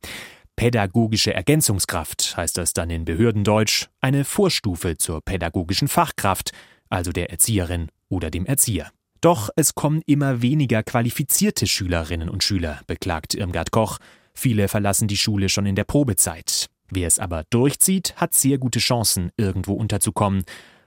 Pädagogische 0.55 1.33
Ergänzungskraft 1.33 2.37
heißt 2.37 2.57
das 2.57 2.73
dann 2.73 2.89
in 2.89 3.05
Behördendeutsch, 3.05 3.87
eine 4.01 4.23
Vorstufe 4.23 4.97
zur 4.97 5.21
pädagogischen 5.21 5.87
Fachkraft, 5.87 6.51
also 6.89 7.11
der 7.11 7.31
Erzieherin 7.31 7.89
oder 8.09 8.29
dem 8.29 8.45
Erzieher. 8.45 8.91
Doch 9.21 9.49
es 9.55 9.73
kommen 9.73 10.01
immer 10.05 10.41
weniger 10.41 10.83
qualifizierte 10.83 11.65
Schülerinnen 11.65 12.29
und 12.29 12.43
Schüler, 12.43 12.81
beklagt 12.87 13.33
Irmgard 13.33 13.71
Koch. 13.71 13.97
Viele 14.33 14.67
verlassen 14.67 15.07
die 15.07 15.17
Schule 15.17 15.49
schon 15.49 15.65
in 15.65 15.75
der 15.75 15.85
Probezeit. 15.85 16.67
Wer 16.95 17.07
es 17.07 17.17
aber 17.17 17.43
durchzieht, 17.50 18.13
hat 18.17 18.35
sehr 18.35 18.59
gute 18.59 18.77
Chancen, 18.77 19.31
irgendwo 19.35 19.73
unterzukommen. 19.73 20.43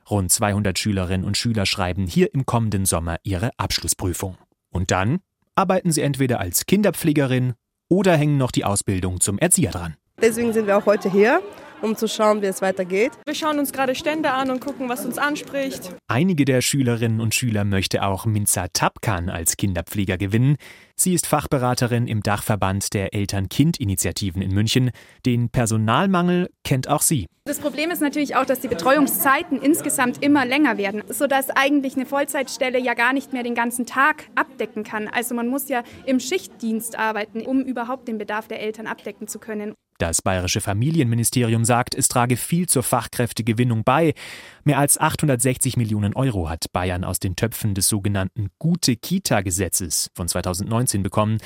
Rund 0.09 0.31
200 0.31 0.79
Schülerinnen 0.79 1.27
und 1.27 1.37
Schüler 1.37 1.67
schreiben 1.67 2.07
hier 2.07 2.33
im 2.33 2.47
kommenden 2.47 2.87
Sommer 2.87 3.17
ihre 3.25 3.51
Abschlussprüfung. 3.57 4.37
Und 4.71 4.93
dann 4.93 5.19
arbeiten 5.57 5.91
sie 5.91 6.03
entweder 6.03 6.39
als 6.39 6.67
Kinderpflegerin 6.67 7.55
oder 7.89 8.17
hängen 8.17 8.37
noch 8.37 8.53
die 8.53 8.65
Ausbildung 8.65 9.21
zum 9.21 9.39
Erzieher 9.39 9.73
dran. 9.73 9.97
Deswegen 10.21 10.53
sind 10.53 10.69
wir 10.69 10.79
auch 10.79 10.87
heute 10.87 11.11
hier, 11.11 11.43
um 11.83 11.97
zu 11.97 12.09
schauen, 12.09 12.43
wie 12.43 12.47
es 12.47 12.63
weitergeht. 12.63 13.13
Wir 13.25 13.35
schauen 13.35 13.59
uns 13.59 13.73
gerade 13.73 13.95
Stände 13.95 14.33
an 14.33 14.51
und 14.51 14.61
gucken, 14.61 14.89
was 14.89 15.05
uns 15.05 15.19
anspricht. 15.19 15.95
Einige 16.09 16.45
der 16.45 16.61
Schülerinnen 16.61 17.21
und 17.21 17.35
Schüler 17.35 17.65
möchte 17.65 18.03
auch 18.03 18.27
Minza 18.27 18.67
Tapkan 18.73 19.29
als 19.29 19.57
Kinderpfleger 19.57 20.19
gewinnen. 20.19 20.57
Sie 20.99 21.13
ist 21.13 21.27
Fachberaterin 21.27 22.07
im 22.07 22.23
Dachverband 22.23 22.95
der 22.95 23.13
Eltern-Kind-Initiativen 23.13 24.41
in 24.41 24.55
München. 24.55 24.91
Den 25.27 25.51
Personalmangel 25.51 26.49
kennt 26.65 26.89
auch 26.89 27.03
sie. 27.03 27.27
Das 27.45 27.59
Problem 27.59 27.91
ist 27.91 28.01
natürlich 28.01 28.35
auch, 28.35 28.47
dass 28.47 28.61
die 28.61 28.69
Betreuungszeiten 28.69 29.61
insgesamt 29.61 30.23
immer 30.23 30.47
länger 30.47 30.79
werden, 30.79 31.05
sodass 31.09 31.51
eigentlich 31.51 31.95
eine 31.95 32.07
Vollzeitstelle 32.07 32.81
ja 32.81 32.95
gar 32.95 33.13
nicht 33.13 33.33
mehr 33.33 33.43
den 33.43 33.55
ganzen 33.55 33.87
Tag 33.87 34.25
abdecken 34.35 34.85
kann. 34.85 35.07
Also 35.09 35.35
man 35.35 35.49
muss 35.49 35.69
ja 35.69 35.85
im 36.07 36.19
Schichtdienst 36.19 36.99
arbeiten, 36.99 37.43
um 37.43 37.63
überhaupt 37.63 38.09
den 38.09 38.19
Bedarf 38.19 38.49
der 38.49 38.61
Eltern 38.61 38.87
abdecken 38.87 39.29
zu 39.29 39.39
können. 39.39 39.75
Das 39.99 40.23
bayerische 40.23 40.61
Familienministerium 40.61 41.65
sagt, 41.65 41.95
es 41.95 42.09
trage 42.09 42.37
viel 42.37 42.69
zur 42.69 42.83
Fachkräftegewinnung 42.83 43.85
bei. 43.85 44.15
Mehr 44.65 44.79
als 44.79 44.99
860 44.99 45.77
Millionen 45.77 46.15
Euro 46.15 46.49
hat 46.49 46.73
Bayern 46.73 47.05
aus 47.05 47.19
den 47.19 47.37
Töpfen 47.37 47.75
des 47.75 47.89
sogenannten 47.89 48.49
Gute-Kita-Gesetzes 48.59 50.11
von 50.15 50.29
2019 50.29 51.03
bekommen. 51.03 51.39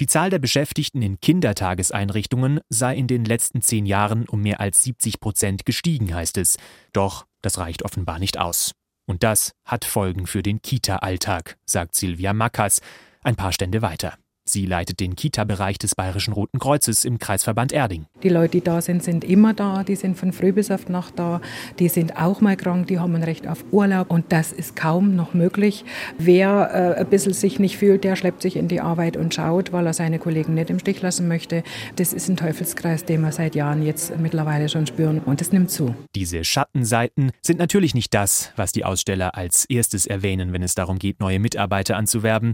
Die 0.00 0.06
Zahl 0.06 0.28
der 0.28 0.40
Beschäftigten 0.40 1.02
in 1.02 1.20
Kindertageseinrichtungen 1.20 2.60
sei 2.68 2.96
in 2.96 3.06
den 3.06 3.24
letzten 3.24 3.62
zehn 3.62 3.86
Jahren 3.86 4.28
um 4.28 4.42
mehr 4.42 4.60
als 4.60 4.82
70 4.82 5.20
Prozent 5.20 5.64
gestiegen, 5.64 6.12
heißt 6.12 6.36
es. 6.38 6.56
Doch 6.92 7.26
das 7.42 7.58
reicht 7.58 7.84
offenbar 7.84 8.18
nicht 8.18 8.38
aus. 8.38 8.72
Und 9.06 9.22
das 9.22 9.52
hat 9.64 9.84
Folgen 9.84 10.26
für 10.26 10.42
den 10.42 10.62
Kita-Alltag, 10.62 11.56
sagt 11.64 11.94
Silvia 11.94 12.32
Mackers, 12.32 12.80
ein 13.22 13.36
paar 13.36 13.52
Stände 13.52 13.82
weiter. 13.82 14.18
Sie 14.46 14.66
leitet 14.66 15.00
den 15.00 15.16
Kita-Bereich 15.16 15.78
des 15.78 15.94
Bayerischen 15.94 16.34
Roten 16.34 16.58
Kreuzes 16.58 17.06
im 17.06 17.18
Kreisverband 17.18 17.72
Erding. 17.72 18.04
Die 18.22 18.28
Leute, 18.28 18.58
die 18.58 18.60
da 18.60 18.82
sind, 18.82 19.02
sind 19.02 19.24
immer 19.24 19.54
da. 19.54 19.84
Die 19.84 19.96
sind 19.96 20.18
von 20.18 20.34
früh 20.34 20.52
bis 20.52 20.70
auf 20.70 20.90
Nacht 20.90 21.18
da. 21.18 21.40
Die 21.78 21.88
sind 21.88 22.18
auch 22.18 22.42
mal 22.42 22.54
krank. 22.54 22.88
Die 22.88 22.98
haben 22.98 23.14
ein 23.14 23.22
Recht 23.22 23.48
auf 23.48 23.64
Urlaub. 23.70 24.10
Und 24.10 24.32
das 24.32 24.52
ist 24.52 24.76
kaum 24.76 25.16
noch 25.16 25.32
möglich. 25.32 25.86
Wer 26.18 26.94
äh, 26.96 27.00
ein 27.00 27.06
bisschen 27.06 27.32
sich 27.32 27.58
nicht 27.58 27.78
fühlt, 27.78 28.04
der 28.04 28.16
schleppt 28.16 28.42
sich 28.42 28.56
in 28.56 28.68
die 28.68 28.82
Arbeit 28.82 29.16
und 29.16 29.32
schaut, 29.32 29.72
weil 29.72 29.86
er 29.86 29.94
seine 29.94 30.18
Kollegen 30.18 30.52
nicht 30.52 30.68
im 30.68 30.78
Stich 30.78 31.00
lassen 31.00 31.26
möchte. 31.26 31.64
Das 31.96 32.12
ist 32.12 32.28
ein 32.28 32.36
Teufelskreis, 32.36 33.06
den 33.06 33.22
wir 33.22 33.32
seit 33.32 33.54
Jahren 33.54 33.82
jetzt 33.82 34.18
mittlerweile 34.18 34.68
schon 34.68 34.86
spüren. 34.86 35.20
Und 35.20 35.40
es 35.40 35.52
nimmt 35.52 35.70
zu. 35.70 35.94
Diese 36.14 36.44
Schattenseiten 36.44 37.30
sind 37.40 37.58
natürlich 37.58 37.94
nicht 37.94 38.12
das, 38.12 38.52
was 38.56 38.72
die 38.72 38.84
Aussteller 38.84 39.36
als 39.36 39.64
erstes 39.64 40.04
erwähnen, 40.04 40.52
wenn 40.52 40.62
es 40.62 40.74
darum 40.74 40.98
geht, 40.98 41.20
neue 41.20 41.38
Mitarbeiter 41.38 41.96
anzuwerben. 41.96 42.52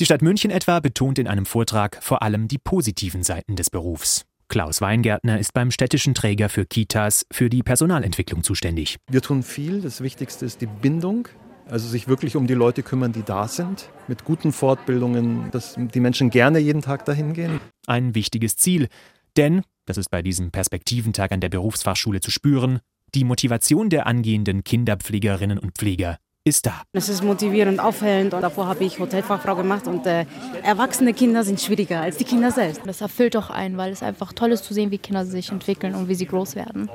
Die 0.00 0.06
Stadt 0.06 0.22
München 0.22 0.50
etwa 0.50 0.80
betont 0.80 1.18
in 1.18 1.28
einem 1.28 1.46
Vortrag 1.46 2.02
vor 2.02 2.22
allem 2.22 2.48
die 2.48 2.58
positiven 2.58 3.22
Seiten 3.22 3.56
des 3.56 3.70
Berufs. 3.70 4.24
Klaus 4.48 4.80
Weingärtner 4.80 5.38
ist 5.38 5.52
beim 5.54 5.70
städtischen 5.70 6.14
Träger 6.14 6.48
für 6.48 6.66
Kitas 6.66 7.26
für 7.32 7.48
die 7.48 7.62
Personalentwicklung 7.62 8.42
zuständig. 8.42 8.96
Wir 9.10 9.22
tun 9.22 9.42
viel. 9.42 9.80
Das 9.80 10.00
Wichtigste 10.02 10.44
ist 10.44 10.60
die 10.60 10.66
Bindung. 10.66 11.28
Also 11.68 11.88
sich 11.88 12.08
wirklich 12.08 12.36
um 12.36 12.46
die 12.46 12.54
Leute 12.54 12.82
kümmern, 12.82 13.12
die 13.12 13.22
da 13.22 13.48
sind, 13.48 13.88
mit 14.08 14.24
guten 14.24 14.52
Fortbildungen, 14.52 15.50
dass 15.52 15.76
die 15.76 16.00
Menschen 16.00 16.28
gerne 16.28 16.58
jeden 16.58 16.82
Tag 16.82 17.04
dahin 17.04 17.34
gehen. 17.34 17.60
Ein 17.86 18.14
wichtiges 18.14 18.56
Ziel, 18.56 18.88
denn, 19.36 19.62
das 19.86 19.96
ist 19.96 20.10
bei 20.10 20.22
diesem 20.22 20.50
Perspektiventag 20.50 21.32
an 21.32 21.40
der 21.40 21.48
Berufsfachschule 21.48 22.20
zu 22.20 22.30
spüren, 22.30 22.80
die 23.14 23.24
Motivation 23.24 23.90
der 23.90 24.06
angehenden 24.06 24.64
Kinderpflegerinnen 24.64 25.58
und 25.58 25.78
Pfleger 25.78 26.18
ist 26.44 26.66
da. 26.66 26.82
Es 26.92 27.08
ist 27.08 27.22
motivierend, 27.22 27.80
aufhellend. 27.80 28.34
Und 28.34 28.42
davor 28.42 28.66
habe 28.66 28.84
ich 28.84 28.98
Hotelfachfrau 28.98 29.54
gemacht 29.56 29.86
und 29.86 30.06
äh, 30.06 30.26
erwachsene 30.62 31.14
Kinder 31.14 31.44
sind 31.44 31.60
schwieriger 31.60 32.00
als 32.00 32.16
die 32.16 32.24
Kinder 32.24 32.50
selbst. 32.50 32.82
Das 32.84 33.00
erfüllt 33.00 33.34
doch 33.34 33.50
einen, 33.50 33.76
weil 33.76 33.92
es 33.92 34.02
einfach 34.02 34.32
toll 34.32 34.52
ist 34.52 34.64
zu 34.64 34.74
sehen, 34.74 34.90
wie 34.90 34.98
Kinder 34.98 35.24
sich 35.24 35.50
entwickeln 35.50 35.94
und 35.94 36.08
wie 36.08 36.14
sie 36.14 36.26
groß 36.26 36.56
werden. 36.56 36.90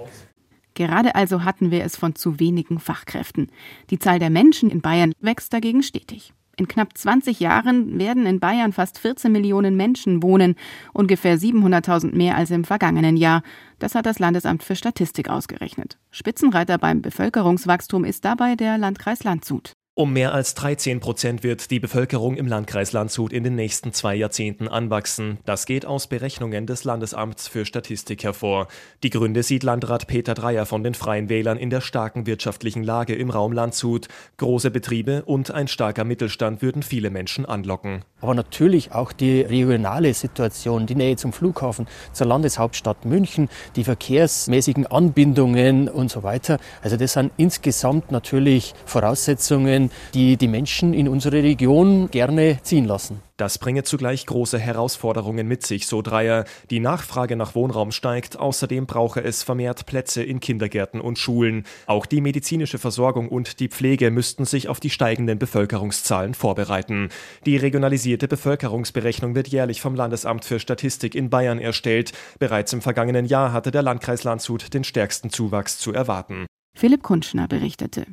Gerade 0.73 1.15
also 1.15 1.43
hatten 1.43 1.71
wir 1.71 1.83
es 1.83 1.95
von 1.95 2.13
zu 2.15 2.39
wenigen 2.39 2.79
Fachkräften. 2.79 3.51
Die 3.89 3.97
Zahl 3.97 4.19
der 4.19 4.29
Menschen 4.29 4.69
in 4.69 4.81
Bayern 4.81 5.13
wächst 5.19 5.53
dagegen 5.53 5.81
stetig. 5.81 6.33
In 6.59 6.67
knapp 6.67 6.97
20 6.97 7.39
Jahren 7.39 7.99
werden 7.99 8.25
in 8.25 8.39
Bayern 8.39 8.73
fast 8.73 8.97
14 8.97 9.31
Millionen 9.31 9.77
Menschen 9.77 10.23
wohnen, 10.23 10.55
ungefähr 10.91 11.37
700.000 11.37 12.15
mehr 12.15 12.35
als 12.35 12.49
im 12.49 12.63
vergangenen 12.63 13.15
Jahr. 13.15 13.43
Das 13.77 13.93
hat 13.93 14.07
das 14.07 14.17
Landesamt 14.17 14.63
für 14.63 14.75
Statistik 14.75 15.29
ausgerechnet. 15.29 15.99
Spitzenreiter 16.09 16.79
beim 16.79 17.03
Bevölkerungswachstum 17.03 18.03
ist 18.03 18.25
dabei 18.25 18.55
der 18.55 18.79
Landkreis 18.79 19.23
Landshut. 19.23 19.76
Um 19.99 20.13
mehr 20.13 20.31
als 20.31 20.53
13 20.53 20.99
Prozent 20.99 21.41
wird 21.41 21.71
die 21.71 21.79
Bevölkerung 21.79 22.35
im 22.35 22.45
Landkreis 22.45 22.91
Landshut 22.93 23.33
in 23.33 23.43
den 23.43 23.55
nächsten 23.55 23.93
zwei 23.93 24.13
Jahrzehnten 24.13 24.67
anwachsen. 24.67 25.39
Das 25.45 25.65
geht 25.65 25.87
aus 25.87 26.05
Berechnungen 26.05 26.67
des 26.67 26.83
Landesamts 26.83 27.47
für 27.47 27.65
Statistik 27.65 28.23
hervor. 28.23 28.67
Die 29.01 29.09
Gründe 29.09 29.41
sieht 29.41 29.63
Landrat 29.63 30.05
Peter 30.05 30.35
Dreyer 30.35 30.67
von 30.67 30.83
den 30.83 30.93
Freien 30.93 31.29
Wählern 31.29 31.57
in 31.57 31.71
der 31.71 31.81
starken 31.81 32.27
wirtschaftlichen 32.27 32.83
Lage 32.83 33.15
im 33.15 33.31
Raum 33.31 33.53
Landshut. 33.53 34.07
Große 34.37 34.69
Betriebe 34.69 35.23
und 35.25 35.49
ein 35.49 35.67
starker 35.67 36.03
Mittelstand 36.03 36.61
würden 36.61 36.83
viele 36.83 37.09
Menschen 37.09 37.47
anlocken. 37.47 38.05
Aber 38.21 38.35
natürlich 38.35 38.91
auch 38.91 39.11
die 39.11 39.41
regionale 39.41 40.13
Situation, 40.13 40.85
die 40.85 40.93
Nähe 40.93 41.15
zum 41.15 41.33
Flughafen, 41.33 41.87
zur 42.13 42.27
Landeshauptstadt 42.27 43.05
München, 43.05 43.49
die 43.75 43.83
verkehrsmäßigen 43.83 44.85
Anbindungen 44.85 45.89
und 45.89 46.11
so 46.11 46.21
weiter. 46.21 46.59
Also 46.83 46.97
das 46.97 47.13
sind 47.13 47.31
insgesamt 47.37 48.11
natürlich 48.11 48.75
Voraussetzungen, 48.85 49.86
die 50.13 50.37
die 50.37 50.47
Menschen 50.47 50.93
in 50.93 51.07
unsere 51.07 51.43
Region 51.43 52.09
gerne 52.11 52.59
ziehen 52.63 52.85
lassen. 52.85 53.21
Das 53.37 53.59
bringe 53.59 53.83
zugleich 53.83 54.25
große 54.25 54.57
Herausforderungen 54.57 55.47
mit 55.47 55.63
sich, 55.63 55.85
so 55.85 56.01
Dreier. 56.01 56.45
Die 56.71 56.79
Nachfrage 56.79 57.35
nach 57.35 57.53
Wohnraum 57.53 57.91
steigt, 57.91 58.39
außerdem 58.39 58.87
brauche 58.87 59.23
es 59.23 59.43
vermehrt 59.43 59.85
Plätze 59.85 60.23
in 60.23 60.39
Kindergärten 60.39 60.99
und 60.99 61.19
Schulen. 61.19 61.65
Auch 61.85 62.07
die 62.07 62.19
medizinische 62.19 62.79
Versorgung 62.79 63.29
und 63.29 63.59
die 63.59 63.67
Pflege 63.67 64.09
müssten 64.09 64.45
sich 64.45 64.69
auf 64.69 64.79
die 64.79 64.89
steigenden 64.89 65.37
Bevölkerungszahlen 65.37 66.33
vorbereiten. 66.33 67.09
Die 67.45 67.57
regionalisierte 67.57 68.27
Bevölkerungsberechnung 68.27 69.35
wird 69.35 69.49
jährlich 69.49 69.81
vom 69.81 69.93
Landesamt 69.93 70.43
für 70.43 70.59
Statistik 70.59 71.13
in 71.13 71.29
Bayern 71.29 71.59
erstellt. 71.59 72.13
Bereits 72.39 72.73
im 72.73 72.81
vergangenen 72.81 73.25
Jahr 73.25 73.53
hatte 73.53 73.69
der 73.69 73.83
Landkreis 73.83 74.23
Landshut 74.23 74.73
den 74.73 74.83
stärksten 74.83 75.29
Zuwachs 75.29 75.77
zu 75.77 75.93
erwarten. 75.93 76.47
Philipp 76.75 77.03
Kunschner 77.03 77.47
berichtete. 77.47 78.07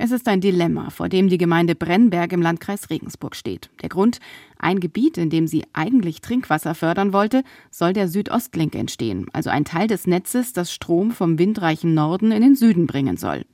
Es 0.00 0.12
ist 0.12 0.28
ein 0.28 0.40
Dilemma, 0.40 0.90
vor 0.90 1.08
dem 1.08 1.28
die 1.28 1.38
Gemeinde 1.38 1.74
Brennberg 1.74 2.32
im 2.32 2.40
Landkreis 2.40 2.88
Regensburg 2.88 3.34
steht. 3.34 3.68
Der 3.82 3.88
Grund, 3.88 4.20
ein 4.56 4.78
Gebiet, 4.78 5.18
in 5.18 5.28
dem 5.28 5.48
sie 5.48 5.64
eigentlich 5.72 6.20
Trinkwasser 6.20 6.76
fördern 6.76 7.12
wollte, 7.12 7.42
soll 7.72 7.92
der 7.92 8.06
Südostlink 8.06 8.76
entstehen, 8.76 9.26
also 9.32 9.50
ein 9.50 9.64
Teil 9.64 9.88
des 9.88 10.06
Netzes, 10.06 10.52
das 10.52 10.72
Strom 10.72 11.10
vom 11.10 11.40
windreichen 11.40 11.94
Norden 11.94 12.30
in 12.30 12.42
den 12.42 12.54
Süden 12.54 12.86
bringen 12.86 13.16
soll. 13.16 13.44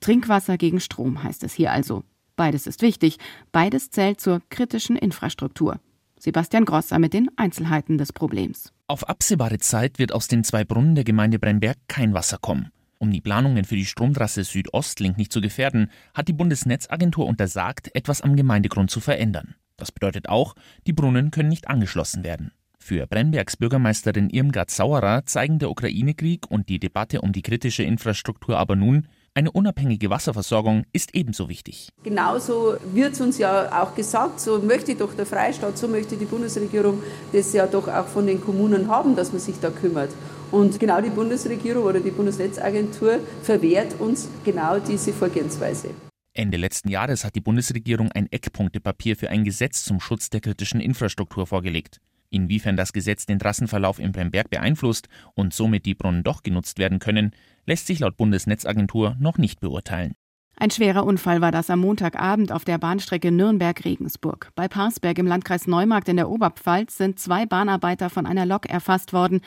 Trinkwasser 0.00 0.56
gegen 0.56 0.80
Strom 0.80 1.22
heißt 1.22 1.44
es 1.44 1.52
hier 1.52 1.72
also. 1.72 2.04
Beides 2.36 2.66
ist 2.66 2.80
wichtig, 2.80 3.18
beides 3.52 3.90
zählt 3.90 4.18
zur 4.18 4.40
kritischen 4.48 4.96
Infrastruktur. 4.96 5.78
Sebastian 6.18 6.64
Grosser 6.64 6.98
mit 6.98 7.12
den 7.12 7.30
Einzelheiten 7.36 7.98
des 7.98 8.14
Problems. 8.14 8.72
Auf 8.86 9.06
absehbare 9.08 9.58
Zeit 9.58 9.98
wird 9.98 10.12
aus 10.12 10.26
den 10.26 10.42
zwei 10.42 10.64
Brunnen 10.64 10.94
der 10.94 11.04
Gemeinde 11.04 11.38
Brennberg 11.38 11.76
kein 11.88 12.14
Wasser 12.14 12.38
kommen. 12.38 12.70
Um 13.02 13.10
die 13.10 13.20
Planungen 13.20 13.64
für 13.64 13.74
die 13.74 13.84
Stromtrasse 13.84 14.44
Südostlink 14.44 15.18
nicht 15.18 15.32
zu 15.32 15.40
gefährden, 15.40 15.90
hat 16.14 16.28
die 16.28 16.32
Bundesnetzagentur 16.32 17.26
untersagt, 17.26 17.92
etwas 17.96 18.20
am 18.20 18.36
Gemeindegrund 18.36 18.92
zu 18.92 19.00
verändern. 19.00 19.56
Das 19.76 19.90
bedeutet 19.90 20.28
auch, 20.28 20.54
die 20.86 20.92
Brunnen 20.92 21.32
können 21.32 21.48
nicht 21.48 21.66
angeschlossen 21.66 22.22
werden. 22.22 22.52
Für 22.78 23.08
Brennbergs 23.08 23.56
Bürgermeisterin 23.56 24.30
Irmgard 24.30 24.70
Sauerer 24.70 25.26
zeigen 25.26 25.58
der 25.58 25.70
Ukraine-Krieg 25.70 26.48
und 26.48 26.68
die 26.68 26.78
Debatte 26.78 27.22
um 27.22 27.32
die 27.32 27.42
kritische 27.42 27.82
Infrastruktur 27.82 28.56
aber 28.56 28.76
nun, 28.76 29.08
eine 29.34 29.50
unabhängige 29.50 30.08
Wasserversorgung 30.08 30.84
ist 30.92 31.12
ebenso 31.12 31.48
wichtig. 31.48 31.88
Genauso 32.04 32.76
wird 32.92 33.20
uns 33.20 33.36
ja 33.38 33.82
auch 33.82 33.96
gesagt, 33.96 34.38
so 34.38 34.60
möchte 34.60 34.94
doch 34.94 35.14
der 35.14 35.26
Freistaat, 35.26 35.76
so 35.76 35.88
möchte 35.88 36.16
die 36.16 36.26
Bundesregierung 36.26 37.02
das 37.32 37.52
ja 37.52 37.66
doch 37.66 37.88
auch 37.88 38.06
von 38.06 38.28
den 38.28 38.40
Kommunen 38.40 38.86
haben, 38.86 39.16
dass 39.16 39.32
man 39.32 39.40
sich 39.40 39.58
da 39.58 39.70
kümmert. 39.70 40.10
Und 40.52 40.78
genau 40.78 41.00
die 41.00 41.10
Bundesregierung 41.10 41.84
oder 41.84 41.98
die 41.98 42.10
Bundesnetzagentur 42.10 43.20
verwehrt 43.42 43.98
uns 43.98 44.28
genau 44.44 44.78
diese 44.78 45.12
Vorgehensweise. 45.12 45.90
Ende 46.34 46.58
letzten 46.58 46.90
Jahres 46.90 47.24
hat 47.24 47.34
die 47.34 47.40
Bundesregierung 47.40 48.12
ein 48.12 48.30
Eckpunktepapier 48.30 49.16
für 49.16 49.30
ein 49.30 49.44
Gesetz 49.44 49.84
zum 49.84 49.98
Schutz 49.98 50.28
der 50.30 50.40
kritischen 50.40 50.80
Infrastruktur 50.80 51.46
vorgelegt. 51.46 52.00
Inwiefern 52.28 52.76
das 52.76 52.92
Gesetz 52.92 53.26
den 53.26 53.38
Trassenverlauf 53.38 53.98
im 53.98 54.12
Bremberg 54.12 54.48
beeinflusst 54.50 55.08
und 55.34 55.52
somit 55.52 55.84
die 55.84 55.94
Brunnen 55.94 56.22
doch 56.22 56.42
genutzt 56.42 56.78
werden 56.78 56.98
können, 56.98 57.32
lässt 57.66 57.86
sich 57.86 57.98
laut 57.98 58.16
Bundesnetzagentur 58.16 59.16
noch 59.18 59.38
nicht 59.38 59.60
beurteilen. 59.60 60.14
Ein 60.56 60.70
schwerer 60.70 61.04
Unfall 61.04 61.40
war 61.40 61.50
das 61.50 61.70
am 61.70 61.80
Montagabend 61.80 62.52
auf 62.52 62.64
der 62.64 62.78
Bahnstrecke 62.78 63.32
Nürnberg-Regensburg. 63.32 64.50
Bei 64.54 64.68
Parsberg 64.68 65.18
im 65.18 65.26
Landkreis 65.26 65.66
Neumarkt 65.66 66.08
in 66.08 66.16
der 66.16 66.28
Oberpfalz 66.28 66.98
sind 66.98 67.18
zwei 67.18 67.46
Bahnarbeiter 67.46 68.10
von 68.10 68.26
einer 68.26 68.46
Lok 68.46 68.66
erfasst 68.66 69.12
worden. 69.12 69.40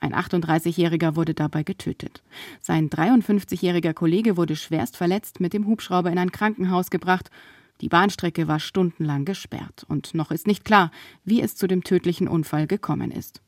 Ein 0.00 0.14
38-Jähriger 0.14 1.16
wurde 1.16 1.34
dabei 1.34 1.62
getötet. 1.62 2.22
Sein 2.60 2.90
53-jähriger 2.90 3.92
Kollege 3.92 4.36
wurde 4.36 4.56
schwerst 4.56 4.96
verletzt 4.96 5.40
mit 5.40 5.52
dem 5.52 5.66
Hubschrauber 5.66 6.10
in 6.10 6.18
ein 6.18 6.32
Krankenhaus 6.32 6.90
gebracht. 6.90 7.30
Die 7.80 7.88
Bahnstrecke 7.88 8.46
war 8.46 8.60
stundenlang 8.60 9.24
gesperrt 9.24 9.84
und 9.88 10.14
noch 10.14 10.30
ist 10.30 10.46
nicht 10.46 10.64
klar, 10.64 10.90
wie 11.24 11.42
es 11.42 11.56
zu 11.56 11.66
dem 11.66 11.82
tödlichen 11.82 12.28
Unfall 12.28 12.66
gekommen 12.66 13.10
ist. 13.10 13.42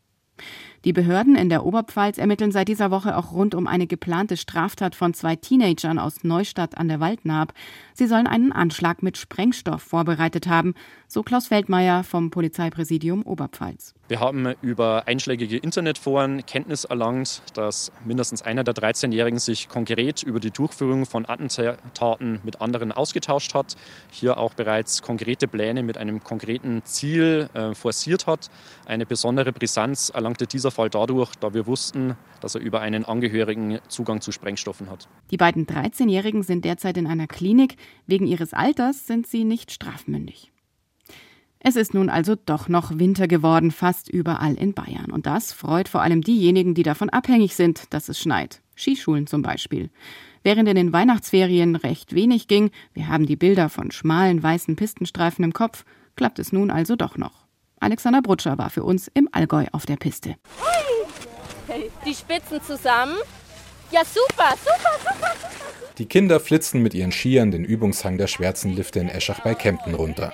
Die 0.85 0.93
Behörden 0.93 1.35
in 1.35 1.49
der 1.49 1.65
Oberpfalz 1.65 2.19
ermitteln 2.19 2.53
seit 2.53 2.69
dieser 2.69 2.91
Woche 2.91 3.17
auch 3.17 3.33
rund 3.33 3.55
um 3.55 3.67
eine 3.67 3.87
geplante 3.87 4.37
Straftat 4.37 4.95
von 4.95 5.15
zwei 5.15 5.35
Teenagern 5.35 5.99
aus 5.99 6.25
Neustadt 6.25 6.77
an 6.77 6.89
der 6.89 7.01
Waldnaab. 7.01 7.55
Sie 7.95 8.07
sollen 8.07 8.27
einen 8.27 8.53
Anschlag 8.53 9.03
mit 9.03 9.17
Sprengstoff 9.17 9.81
vorbereitet 9.81 10.47
haben, 10.47 10.75
so 11.09 11.23
Klaus 11.23 11.47
Feldmeier 11.47 12.05
vom 12.05 12.31
Polizeipräsidium 12.31 13.23
Oberpfalz. 13.23 13.95
Wir 14.09 14.21
haben 14.21 14.53
über 14.61 15.05
einschlägige 15.07 15.57
Internetforen 15.57 16.45
Kenntnis 16.45 16.85
erlangt, 16.85 17.41
dass 17.55 17.91
mindestens 18.05 18.43
einer 18.43 18.63
der 18.63 18.75
13-Jährigen 18.75 19.39
sich 19.39 19.71
konkret 19.71 20.23
über 20.23 20.41
die 20.41 20.51
Durchführung 20.51 21.07
von 21.07 21.25
Attentaten 21.27 22.41
mit 22.43 22.61
anderen 22.61 22.93
ausgetauscht 22.93 23.55
hat, 23.55 23.77
hier 24.11 24.37
auch 24.37 24.53
bereits 24.53 25.01
konkrete 25.01 25.49
Pläne 25.49 25.83
mit 25.83 25.97
einem 25.97 26.23
konkreten 26.23 26.83
Ziel 26.85 27.49
äh, 27.55 27.75
forciert 27.75 28.27
hat. 28.27 28.51
Eine 28.85 29.07
besondere 29.07 29.53
Brisanz 29.53 30.11
erlangte 30.11 30.47
dieser 30.47 30.74
Fall 30.75 30.91
dadurch, 30.91 31.35
da 31.37 31.55
wir 31.55 31.67
wussten, 31.67 32.17
dass 32.41 32.55
er 32.55 32.61
über 32.61 32.81
einen 32.81 33.05
Angehörigen 33.05 33.79
Zugang 33.89 34.21
zu 34.21 34.33
Sprengstoffen 34.33 34.91
hat. 34.91 35.09
Die 35.31 35.39
beiden 35.39 35.67
13-Jährigen 35.67 36.43
sind 36.43 36.65
derzeit 36.65 36.99
in 36.99 37.07
einer 37.07 37.27
Klinik. 37.27 37.77
Wegen 38.07 38.27
ihres 38.27 38.53
Alters 38.53 39.07
sind 39.07 39.27
sie 39.27 39.45
nicht 39.45 39.73
strafmündig. 39.73 40.53
Es 41.67 41.77
ist 41.77 41.95
nun 41.95 42.11
also 42.11 42.35
doch 42.35 42.69
noch 42.69 42.99
Winter 42.99 43.27
geworden, 43.27 43.71
fast 43.71 44.11
überall 44.11 44.55
in 44.55 44.75
Bayern. 44.75 45.11
Und 45.11 45.25
das 45.25 45.51
freut 45.55 45.89
vor 45.89 46.03
allem 46.03 46.21
diejenigen, 46.21 46.75
die 46.75 46.83
davon 46.83 47.09
abhängig 47.09 47.55
sind, 47.55 47.95
dass 47.95 48.11
es 48.11 48.21
schneit. 48.21 48.61
Skischulen 48.77 49.27
zum 49.27 49.41
Beispiel. 49.41 49.89
Während 50.43 50.69
in 50.69 50.77
den 50.77 50.93
Weihnachtsferien 50.93 51.75
recht 51.77 52.15
wenig 52.15 52.49
ging, 52.49 52.71
wir 52.93 53.09
haben 53.09 53.25
die 53.25 53.37
Bilder 53.37 53.71
von 53.71 53.91
schmalen 53.93 54.43
weißen 54.43 54.77
Pistenstreifen 54.77 55.43
im 55.43 55.55
Kopf, 55.55 55.87
klappt 56.17 56.39
es 56.39 56.53
nun 56.53 56.71
also 56.71 56.97
doch 56.97 57.17
noch. 57.17 57.44
Alexander 57.85 58.23
Brutscher 58.23 58.57
war 58.57 58.71
für 58.71 58.83
uns 58.83 59.11
im 59.13 59.29
Allgäu 59.31 59.67
auf 59.73 59.85
der 59.85 59.97
Piste. 59.97 60.37
Die 62.07 62.15
Spitzen 62.15 62.63
zusammen. 62.63 63.17
Ja, 63.91 64.01
super, 64.07 64.55
super, 64.57 64.99
super, 65.01 65.35
super. 65.35 65.55
Die 65.99 66.07
Kinder 66.07 66.41
flitzen 66.41 66.83
mit 66.83 66.95
ihren 66.95 67.13
Skiern 67.13 67.51
den 67.51 67.63
Übungshang 67.63 68.17
der 68.17 68.27
Schwärzenlifte 68.27 69.01
in 69.01 69.11
Eschach 69.11 69.41
bei 69.41 69.55
Kempten 69.55 69.95
runter. 69.95 70.33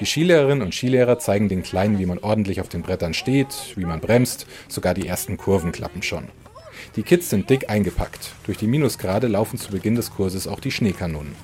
Die 0.00 0.06
Skilehrerinnen 0.06 0.62
und 0.62 0.74
Skilehrer 0.74 1.20
zeigen 1.20 1.48
den 1.48 1.62
Kleinen, 1.62 2.00
wie 2.00 2.06
man 2.06 2.18
ordentlich 2.18 2.60
auf 2.60 2.68
den 2.68 2.82
Brettern 2.82 3.14
steht, 3.14 3.76
wie 3.76 3.84
man 3.84 4.00
bremst, 4.00 4.48
sogar 4.66 4.94
die 4.94 5.06
ersten 5.06 5.36
Kurven 5.36 5.70
klappen 5.70 6.02
schon. 6.02 6.28
Die 6.96 7.02
Kids 7.02 7.30
sind 7.30 7.50
dick 7.50 7.70
eingepackt. 7.70 8.34
Durch 8.44 8.58
die 8.58 8.66
Minusgrade 8.66 9.26
laufen 9.26 9.58
zu 9.58 9.70
Beginn 9.70 9.94
des 9.94 10.10
Kurses 10.10 10.46
auch 10.46 10.60
die 10.60 10.70
Schneekanonen. 10.70 11.34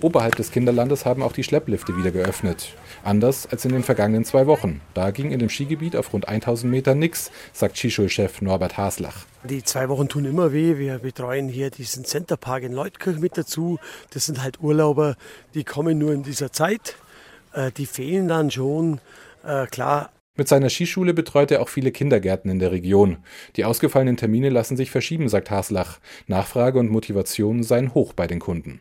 Oberhalb 0.00 0.36
des 0.36 0.50
Kinderlandes 0.50 1.04
haben 1.04 1.22
auch 1.22 1.32
die 1.32 1.44
Schlepplifte 1.44 1.96
wieder 1.96 2.10
geöffnet. 2.10 2.74
Anders 3.02 3.46
als 3.46 3.64
in 3.64 3.72
den 3.72 3.82
vergangenen 3.82 4.24
zwei 4.24 4.46
Wochen. 4.46 4.80
Da 4.94 5.10
ging 5.10 5.30
in 5.30 5.38
dem 5.38 5.48
Skigebiet 5.48 5.96
auf 5.96 6.12
rund 6.12 6.28
1000 6.28 6.70
Meter 6.70 6.94
nichts, 6.94 7.30
sagt 7.52 7.76
Skischulchef 7.76 8.42
Norbert 8.42 8.76
Haslach. 8.76 9.26
Die 9.44 9.62
zwei 9.62 9.88
Wochen 9.88 10.08
tun 10.08 10.24
immer 10.24 10.52
weh. 10.52 10.76
Wir 10.78 10.98
betreuen 10.98 11.48
hier 11.48 11.70
diesen 11.70 12.04
Centerpark 12.04 12.62
in 12.62 12.72
Leutkirch 12.72 13.18
mit 13.18 13.38
dazu. 13.38 13.78
Das 14.10 14.26
sind 14.26 14.42
halt 14.42 14.60
Urlauber, 14.60 15.16
die 15.54 15.64
kommen 15.64 15.98
nur 15.98 16.12
in 16.12 16.22
dieser 16.22 16.52
Zeit. 16.52 16.96
Äh, 17.52 17.70
die 17.72 17.86
fehlen 17.86 18.28
dann 18.28 18.50
schon. 18.50 19.00
Äh, 19.44 19.66
klar, 19.66 20.10
mit 20.40 20.48
seiner 20.48 20.70
Skischule 20.70 21.12
betreut 21.12 21.50
er 21.50 21.60
auch 21.60 21.68
viele 21.68 21.92
Kindergärten 21.92 22.50
in 22.50 22.60
der 22.60 22.72
Region. 22.72 23.18
Die 23.56 23.66
ausgefallenen 23.66 24.16
Termine 24.16 24.48
lassen 24.48 24.74
sich 24.74 24.90
verschieben, 24.90 25.28
sagt 25.28 25.50
Haslach. 25.50 26.00
Nachfrage 26.28 26.78
und 26.78 26.90
Motivation 26.90 27.62
seien 27.62 27.92
hoch 27.92 28.14
bei 28.14 28.26
den 28.26 28.38
Kunden. 28.38 28.80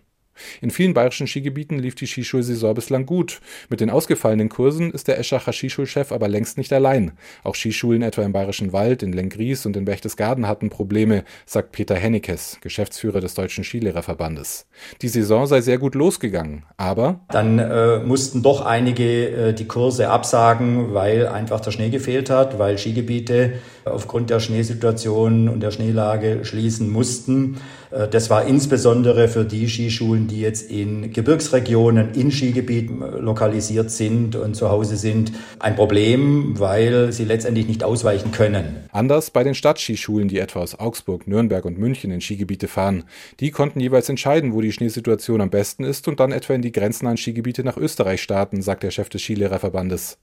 In 0.62 0.72
vielen 0.72 0.94
bayerischen 0.94 1.28
Skigebieten 1.28 1.80
lief 1.80 1.96
die 1.96 2.08
Skischulsaison 2.08 2.74
bislang 2.74 3.06
gut. 3.06 3.40
Mit 3.70 3.82
den 3.82 3.90
ausgefallenen 3.90 4.50
Kursen 4.50 4.92
ist 4.92 5.08
der 5.08 5.20
Eschacher 5.20 5.54
Skischulchef 5.54 6.12
aber 6.12 6.28
längst 6.28 6.58
nicht 6.58 6.74
allein. 6.74 7.14
Auch 7.44 7.56
Skischulen 7.56 8.02
etwa 8.02 8.24
im 8.24 8.32
Bayerischen 8.32 8.74
Wald, 8.74 9.04
in 9.04 9.14
Lengries 9.14 9.66
und 9.66 9.76
in 9.78 9.86
Berchtesgaden 9.86 10.48
hatten 10.48 10.70
Probleme, 10.70 11.24
sagt 11.46 11.72
Peter 11.72 11.96
Hennekes, 11.96 12.58
Geschäftsführer 12.62 13.22
des 13.22 13.34
Deutschen 13.34 13.64
Skilehrerverbandes. 13.64 14.68
Die 15.02 15.08
Saison 15.08 15.48
sei 15.48 15.62
sehr 15.62 15.78
gut 15.78 15.96
losgegangen, 15.96 16.64
aber 16.78 17.22
dann 17.30 17.60
äh, 17.60 18.00
mussten 18.00 18.42
doch 18.42 18.66
einige 18.66 19.50
äh, 19.50 19.54
die 19.54 19.68
Kurse 19.68 20.10
absagen, 20.10 20.94
weil 20.94 21.28
einfach 21.28 21.60
der 21.60 21.72
Schnee 21.72 21.90
gefehlt 21.90 22.30
hat, 22.30 22.60
weil 22.60 22.78
Skigebiete 22.78 23.54
aufgrund 23.86 24.30
der 24.30 24.40
Schneesituation 24.40 25.50
und 25.50 25.62
der 25.62 25.72
Schneelage 25.72 26.46
schließen 26.46 26.90
mussten. 26.90 27.58
Äh, 27.92 28.08
das 28.08 28.30
war 28.30 28.46
insbesondere 28.46 29.28
für 29.28 29.46
die 29.46 29.68
Skischulen, 29.68 30.28
die 30.28 30.42
jetzt 30.42 30.70
in 30.70 31.12
Gebirgsregionen, 31.12 32.14
in 32.14 32.32
Skigebieten 32.32 33.02
äh, 33.02 33.18
lokalisiert 33.18 33.92
sind 33.92 34.36
und 34.36 34.56
zu 34.56 34.70
Hause 34.70 34.98
sind, 34.98 35.32
ein 35.60 35.76
Problem, 35.76 36.60
weil 36.60 37.12
sie 37.12 37.26
letztendlich 37.26 37.68
nicht 37.68 37.84
ausweichen 37.84 38.32
können. 38.32 38.88
Anders 38.92 39.32
bei 39.32 39.44
den 39.44 39.56
Stadtskischulen, 39.56 40.28
die 40.28 40.40
etwa 40.40 40.60
aus 40.60 40.80
Augsburg, 40.80 41.28
Nürnberg 41.28 41.66
und 41.66 41.78
München 41.78 42.12
in 42.12 42.22
Skigebiete 42.22 42.68
fahren. 42.68 43.04
Die 43.40 43.52
konnten 43.52 43.80
jeweils 43.80 44.10
entscheiden, 44.10 44.54
wo 44.54 44.62
die 44.62 44.72
Schneesituation 44.72 45.42
am 45.42 45.50
besten 45.50 45.84
ist 45.84 46.08
und 46.08 46.20
dann 46.20 46.32
etwa 46.32 46.54
in 46.54 46.62
die 46.62 46.72
grenznahen 46.72 47.18
Skigebiete 47.18 47.64
nach 47.64 47.78
Österreich 47.78 48.22
starten, 48.22 48.62
sagt 48.62 48.84
der 48.84 48.92
Chef 48.92 49.10
des 49.10 49.22
Skilehrerverbandes. 49.22 50.18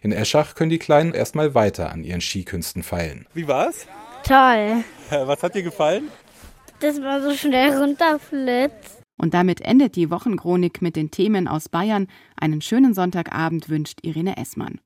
In 0.00 0.12
Eschach 0.12 0.54
können 0.54 0.70
die 0.70 0.78
Kleinen 0.78 1.12
erstmal 1.12 1.54
weiter 1.54 1.90
an 1.90 2.04
ihren 2.04 2.20
Skikünsten 2.20 2.82
feilen. 2.82 3.26
Wie 3.34 3.48
war's? 3.48 3.86
Toll. 4.22 4.84
Was 5.10 5.42
hat 5.42 5.54
dir 5.54 5.62
gefallen? 5.62 6.08
Dass 6.80 7.00
man 7.00 7.22
so 7.22 7.32
schnell 7.32 7.76
runterflitzt. 7.76 9.02
Und 9.18 9.32
damit 9.32 9.62
endet 9.62 9.96
die 9.96 10.10
Wochenchronik 10.10 10.82
mit 10.82 10.94
den 10.94 11.10
Themen 11.10 11.48
aus 11.48 11.68
Bayern. 11.70 12.06
Einen 12.36 12.60
schönen 12.60 12.92
Sonntagabend 12.92 13.70
wünscht 13.70 14.00
Irene 14.02 14.36
Essmann. 14.36 14.78